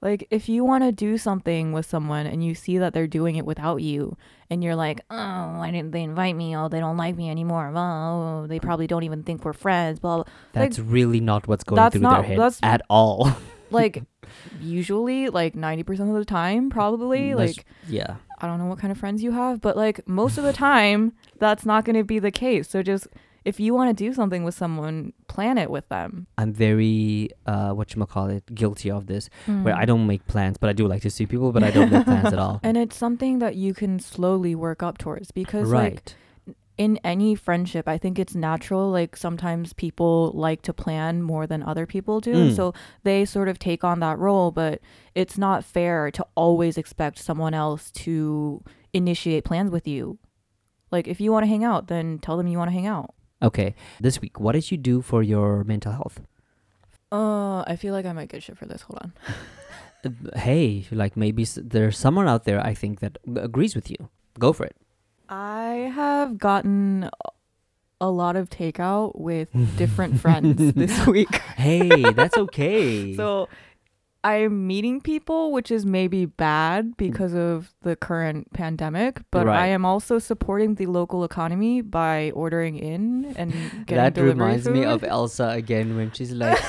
Like 0.04 0.28
if 0.30 0.50
you 0.50 0.64
want 0.64 0.84
to 0.84 0.92
do 0.92 1.16
something 1.16 1.72
with 1.72 1.86
someone 1.86 2.26
and 2.26 2.44
you 2.44 2.54
see 2.54 2.76
that 2.76 2.92
they're 2.92 3.06
doing 3.06 3.36
it 3.36 3.46
without 3.46 3.76
you 3.76 4.16
and 4.50 4.62
you're 4.62 4.76
like, 4.76 5.00
"Oh, 5.10 5.16
why 5.56 5.70
didn't 5.70 5.92
they 5.92 6.02
invite 6.02 6.36
me? 6.36 6.54
Oh, 6.54 6.68
they 6.68 6.78
don't 6.78 6.98
like 6.98 7.16
me 7.16 7.30
anymore. 7.30 7.72
Oh, 7.74 8.46
they 8.46 8.60
probably 8.60 8.86
don't 8.86 9.02
even 9.04 9.22
think 9.22 9.46
we're 9.46 9.54
friends." 9.54 9.98
Blah. 10.00 10.16
blah. 10.16 10.24
That's 10.52 10.78
really 10.78 11.20
not 11.20 11.48
what's 11.48 11.64
going 11.64 11.90
through 11.90 12.02
not- 12.02 12.20
their 12.20 12.22
head 12.22 12.38
that's- 12.38 12.60
at 12.62 12.82
all. 12.88 13.32
Like 13.70 14.04
usually 14.60 15.30
like 15.30 15.54
90% 15.54 15.88
of 16.08 16.14
the 16.14 16.24
time 16.24 16.70
probably 16.70 17.30
mm, 17.30 17.36
That's- 17.36 17.56
like 17.56 17.66
yeah. 17.88 18.16
I 18.40 18.46
don't 18.46 18.58
know 18.58 18.66
what 18.66 18.78
kind 18.78 18.92
of 18.92 18.98
friends 18.98 19.22
you 19.22 19.32
have, 19.32 19.60
but 19.60 19.76
like 19.76 20.06
most 20.06 20.38
of 20.38 20.44
the 20.44 20.52
time 20.52 21.12
that's 21.38 21.64
not 21.64 21.84
going 21.84 21.96
to 21.96 22.04
be 22.04 22.18
the 22.18 22.30
case. 22.30 22.68
So 22.68 22.82
just 22.82 23.08
if 23.44 23.60
you 23.60 23.74
want 23.74 23.96
to 23.96 24.04
do 24.04 24.12
something 24.14 24.42
with 24.42 24.54
someone, 24.54 25.12
plan 25.28 25.58
it 25.58 25.70
with 25.70 25.88
them. 25.88 26.26
I'm 26.38 26.52
very 26.52 27.30
uh 27.46 27.72
what 27.72 27.94
you 27.94 28.04
call 28.06 28.28
it 28.28 28.54
guilty 28.54 28.90
of 28.90 29.06
this 29.06 29.28
where 29.46 29.74
Mm. 29.74 29.82
I 29.82 29.84
don't 29.84 30.06
make 30.06 30.26
plans, 30.26 30.56
but 30.58 30.70
I 30.70 30.72
do 30.72 30.86
like 30.86 31.02
to 31.02 31.10
see 31.10 31.26
people, 31.26 31.52
but 31.52 31.62
I 31.62 31.70
don't 31.70 31.90
make 31.90 32.04
plans 32.04 32.32
at 32.32 32.38
all. 32.38 32.60
And 32.64 32.76
it's 32.76 32.96
something 32.96 33.38
that 33.40 33.56
you 33.56 33.74
can 33.74 33.98
slowly 34.00 34.54
work 34.54 34.82
up 34.82 34.98
towards 34.98 35.30
because 35.30 35.70
like 35.70 35.92
right. 35.92 36.16
in 36.78 36.98
any 37.04 37.34
friendship, 37.34 37.86
I 37.86 37.98
think 37.98 38.18
it's 38.18 38.34
natural. 38.34 38.90
Like 38.90 39.16
sometimes 39.16 39.72
people 39.72 40.32
like 40.34 40.62
to 40.62 40.72
plan 40.72 41.22
more 41.22 41.46
than 41.46 41.62
other 41.62 41.86
people 41.86 42.20
do. 42.20 42.34
Mm. 42.34 42.56
So 42.56 42.72
they 43.02 43.24
sort 43.24 43.48
of 43.48 43.58
take 43.58 43.84
on 43.84 44.00
that 44.00 44.18
role, 44.18 44.50
but 44.50 44.80
it's 45.14 45.36
not 45.36 45.64
fair 45.64 46.10
to 46.12 46.26
always 46.34 46.78
expect 46.78 47.18
someone 47.18 47.54
else 47.54 47.90
to 48.04 48.62
initiate 48.92 49.44
plans 49.44 49.70
with 49.70 49.86
you. 49.86 50.18
Like 50.90 51.08
if 51.08 51.20
you 51.20 51.32
want 51.32 51.44
to 51.44 51.48
hang 51.48 51.64
out, 51.64 51.88
then 51.88 52.18
tell 52.18 52.36
them 52.36 52.46
you 52.46 52.58
want 52.58 52.70
to 52.70 52.74
hang 52.74 52.86
out. 52.86 53.14
Okay. 53.44 53.74
This 54.00 54.20
week, 54.20 54.40
what 54.40 54.52
did 54.52 54.70
you 54.72 54.78
do 54.78 55.02
for 55.02 55.22
your 55.22 55.62
mental 55.64 55.92
health? 55.92 56.20
Uh, 57.12 57.60
I 57.66 57.76
feel 57.76 57.92
like 57.92 58.06
I 58.06 58.12
might 58.12 58.28
get 58.28 58.42
shit 58.42 58.56
for 58.58 58.66
this. 58.66 58.82
Hold 58.82 58.98
on. 59.02 59.12
Uh, 60.04 60.10
Hey, 60.36 60.84
like 60.92 61.16
maybe 61.16 61.46
there's 61.56 61.96
someone 61.96 62.28
out 62.28 62.44
there 62.44 62.60
I 62.60 62.74
think 62.74 63.00
that 63.00 63.16
agrees 63.36 63.74
with 63.74 63.88
you. 63.90 63.96
Go 64.38 64.52
for 64.52 64.66
it. 64.66 64.76
I 65.30 65.88
have 65.96 66.36
gotten 66.36 67.08
a 68.02 68.10
lot 68.10 68.36
of 68.36 68.50
takeout 68.50 69.18
with 69.18 69.48
different 69.78 70.20
friends 70.24 70.74
this 70.74 71.06
week. 71.06 71.34
Hey, 71.56 71.88
that's 72.12 72.36
okay. 72.44 73.16
So 73.16 73.48
I'm 74.24 74.66
meeting 74.66 75.02
people, 75.02 75.52
which 75.52 75.70
is 75.70 75.84
maybe 75.84 76.24
bad 76.24 76.96
because 76.96 77.34
of 77.34 77.74
the 77.82 77.94
current 77.94 78.50
pandemic, 78.54 79.20
but 79.30 79.44
Right. 79.46 79.60
I 79.60 79.66
am 79.66 79.84
also 79.84 80.18
supporting 80.18 80.76
the 80.76 80.86
local 80.86 81.24
economy 81.24 81.82
by 81.82 82.30
ordering 82.32 82.76
in 82.78 83.34
and 83.36 83.52
getting 83.84 83.96
that 83.96 84.16
reminds 84.16 84.66
me 84.66 84.82
of 84.84 85.04
Elsa 85.04 85.48
again 85.50 85.94
when 85.94 86.10
she's 86.12 86.32
like, 86.42 86.58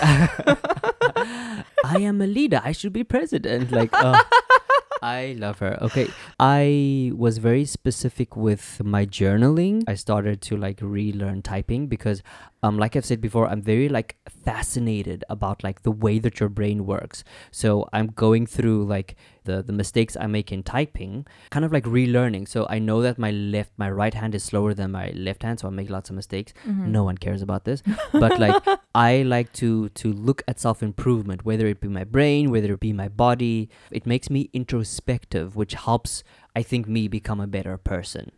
I 1.86 2.00
am 2.00 2.22
a 2.22 2.28
leader. 2.28 2.62
I 2.64 2.74
should 2.74 2.92
be 2.94 3.04
president. 3.06 3.72
Like, 3.72 3.94
uh, 3.94 4.22
I 5.02 5.36
love 5.38 5.60
her. 5.60 5.78
Okay. 5.82 6.08
I 6.40 7.12
was 7.16 7.38
very 7.38 7.66
specific 7.66 8.36
with 8.36 8.82
my 8.84 9.06
journaling. 9.06 9.84
I 9.88 9.94
started 9.96 10.42
to 10.50 10.58
like 10.58 10.80
relearn 10.82 11.42
typing 11.42 11.88
because 11.88 12.24
um 12.66 12.78
like 12.84 12.96
I've 12.98 13.06
said 13.12 13.22
before, 13.22 13.46
I'm 13.52 13.62
very 13.74 13.88
like 13.98 14.10
fascinated 14.46 15.24
about 15.36 15.64
like 15.68 15.82
the 15.88 15.92
way 16.06 16.16
that 16.26 16.40
your 16.40 16.50
brain 16.60 16.86
works. 16.94 17.24
So 17.62 17.70
I'm 17.94 18.08
going 18.26 18.46
through 18.56 18.80
like 18.96 19.16
the 19.48 19.56
the 19.70 19.74
mistakes 19.82 20.18
I 20.20 20.28
make 20.38 20.52
in 20.56 20.62
typing, 20.64 21.14
kind 21.56 21.66
of 21.66 21.72
like 21.78 21.86
relearning. 21.98 22.48
So 22.54 22.66
I 22.76 22.80
know 22.88 23.02
that 23.06 23.18
my 23.26 23.32
left 23.32 23.72
my 23.84 23.90
right 24.02 24.16
hand 24.22 24.34
is 24.40 24.44
slower 24.52 24.74
than 24.80 24.92
my 25.02 25.08
left 25.28 25.44
hand, 25.44 25.60
so 25.60 25.68
I 25.68 25.72
make 25.80 25.90
lots 25.98 26.10
of 26.10 26.16
mistakes. 26.22 26.52
Mhm. 26.68 26.88
No 26.98 27.04
one 27.10 27.18
cares 27.26 27.42
about 27.48 27.64
this. 27.70 27.84
But 28.24 28.40
like 28.46 28.58
I 29.10 29.12
like 29.36 29.50
to 29.62 29.70
to 30.02 30.08
look 30.30 30.40
at 30.48 30.60
self 30.60 30.82
improvement, 30.90 31.46
whether 31.50 31.68
it 31.74 31.80
be 31.86 31.92
my 32.00 32.06
brain, 32.16 32.44
whether 32.56 32.72
it 32.74 32.80
be 32.90 32.94
my 33.04 33.10
body. 33.26 33.58
It 33.92 34.06
makes 34.14 34.30
me 34.36 34.42
introspective, 34.62 35.56
which 35.56 35.74
helps 35.74 36.24
I 36.56 36.64
think 36.64 36.88
me 36.88 37.08
become 37.08 37.40
a 37.44 37.48
better 37.58 37.78
person. 37.78 38.32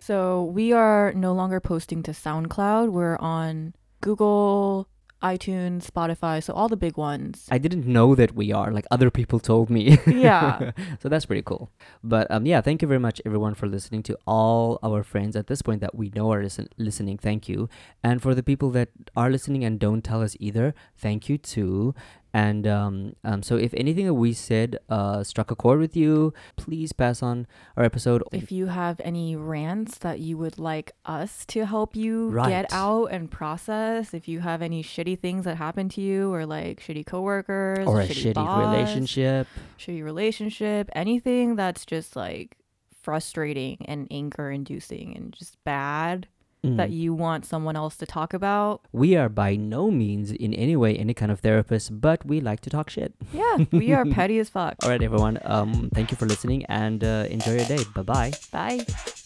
So 0.00 0.44
we 0.44 0.72
are 0.72 1.12
no 1.14 1.32
longer 1.32 1.60
posting 1.60 2.02
to 2.04 2.12
SoundCloud. 2.12 2.90
We're 2.90 3.18
on 3.18 3.74
Google, 4.00 4.88
iTunes, 5.22 5.84
Spotify, 5.90 6.42
so 6.42 6.54
all 6.54 6.68
the 6.68 6.76
big 6.76 6.96
ones. 6.96 7.46
I 7.50 7.58
didn't 7.58 7.86
know 7.86 8.14
that 8.14 8.34
we 8.34 8.52
are 8.52 8.72
like 8.72 8.86
other 8.90 9.10
people 9.10 9.38
told 9.38 9.68
me. 9.68 9.98
yeah. 10.06 10.70
so 11.02 11.10
that's 11.10 11.26
pretty 11.26 11.42
cool. 11.42 11.70
But 12.02 12.30
um, 12.30 12.46
yeah, 12.46 12.62
thank 12.62 12.80
you 12.80 12.88
very 12.88 13.00
much, 13.00 13.20
everyone, 13.26 13.54
for 13.54 13.66
listening 13.66 14.02
to 14.04 14.16
all 14.26 14.78
our 14.82 15.02
friends 15.02 15.36
at 15.36 15.46
this 15.48 15.60
point 15.60 15.82
that 15.82 15.94
we 15.94 16.10
know 16.14 16.32
are 16.32 16.42
listen- 16.42 16.68
listening. 16.78 17.18
Thank 17.18 17.48
you. 17.48 17.68
And 18.02 18.22
for 18.22 18.34
the 18.34 18.42
people 18.42 18.70
that 18.70 18.88
are 19.14 19.30
listening 19.30 19.64
and 19.64 19.78
don't 19.78 20.02
tell 20.02 20.22
us 20.22 20.36
either, 20.40 20.74
thank 20.96 21.28
you 21.28 21.36
too. 21.36 21.94
And 22.32 22.66
um, 22.66 23.16
um, 23.24 23.42
so 23.42 23.56
if 23.56 23.74
anything 23.74 24.06
that 24.06 24.14
we 24.14 24.32
said 24.32 24.78
uh, 24.88 25.24
struck 25.24 25.50
a 25.50 25.56
chord 25.56 25.80
with 25.80 25.96
you, 25.96 26.32
please 26.56 26.92
pass 26.92 27.22
on 27.22 27.46
our 27.76 27.82
episode. 27.84 28.22
If 28.32 28.52
you 28.52 28.66
have 28.66 29.00
any 29.04 29.34
rants 29.34 29.98
that 29.98 30.20
you 30.20 30.38
would 30.38 30.58
like 30.58 30.92
us 31.04 31.44
to 31.46 31.66
help 31.66 31.96
you 31.96 32.28
Right. 32.30 32.48
get 32.48 32.72
out 32.72 33.06
and 33.06 33.30
process, 33.30 34.14
if 34.14 34.28
you 34.28 34.40
have 34.40 34.62
any 34.62 34.82
shitty 34.82 35.18
things 35.18 35.44
that 35.44 35.56
happened 35.56 35.90
to 35.92 36.00
you 36.00 36.32
or 36.32 36.46
like 36.46 36.80
shitty 36.80 37.04
coworkers 37.04 37.86
or 37.88 38.00
a 38.00 38.06
shitty, 38.06 38.30
shitty 38.30 38.34
boss, 38.34 38.60
relationship. 38.74 39.48
shitty 39.78 40.04
relationship, 40.04 40.88
anything 40.94 41.56
that's 41.56 41.84
just 41.84 42.14
like 42.14 42.56
frustrating 43.02 43.78
and 43.86 44.06
anger 44.10 44.50
inducing 44.50 45.16
and 45.16 45.32
just 45.32 45.56
bad 45.64 46.28
that 46.62 46.90
Mm. 46.90 46.92
you 47.02 47.14
want 47.14 47.44
someone 47.46 47.74
else 47.76 47.96
to 47.96 48.06
talk 48.06 48.34
about. 48.34 48.80
we 48.92 49.16
are 49.16 49.28
by 49.28 49.56
no 49.56 49.90
means 49.90 50.30
in 50.30 50.52
any 50.54 50.76
way 50.76 50.96
any 50.96 51.14
kind 51.14 51.32
of 51.32 51.40
therapist, 51.40 52.00
but 52.00 52.24
we 52.26 52.40
like 52.40 52.60
to 52.60 52.70
talk 52.70 52.90
shit. 52.90 53.14
Yeah, 53.32 53.56
we 53.72 53.92
are 53.92 54.04
petty 54.18 54.38
as 54.38 54.48
fuck. 54.50 54.74
All 54.82 54.90
right, 54.90 55.02
everyone. 55.02 55.38
Um, 55.44 55.90
thank 55.94 56.10
you 56.10 56.16
for 56.16 56.26
listening 56.26 56.64
and 56.66 57.02
uh, 57.02 57.24
enjoy 57.30 57.56
your 57.56 57.64
day. 57.66 57.82
Bye 57.94 58.02
bye. 58.02 58.32
Bye. 58.52 59.19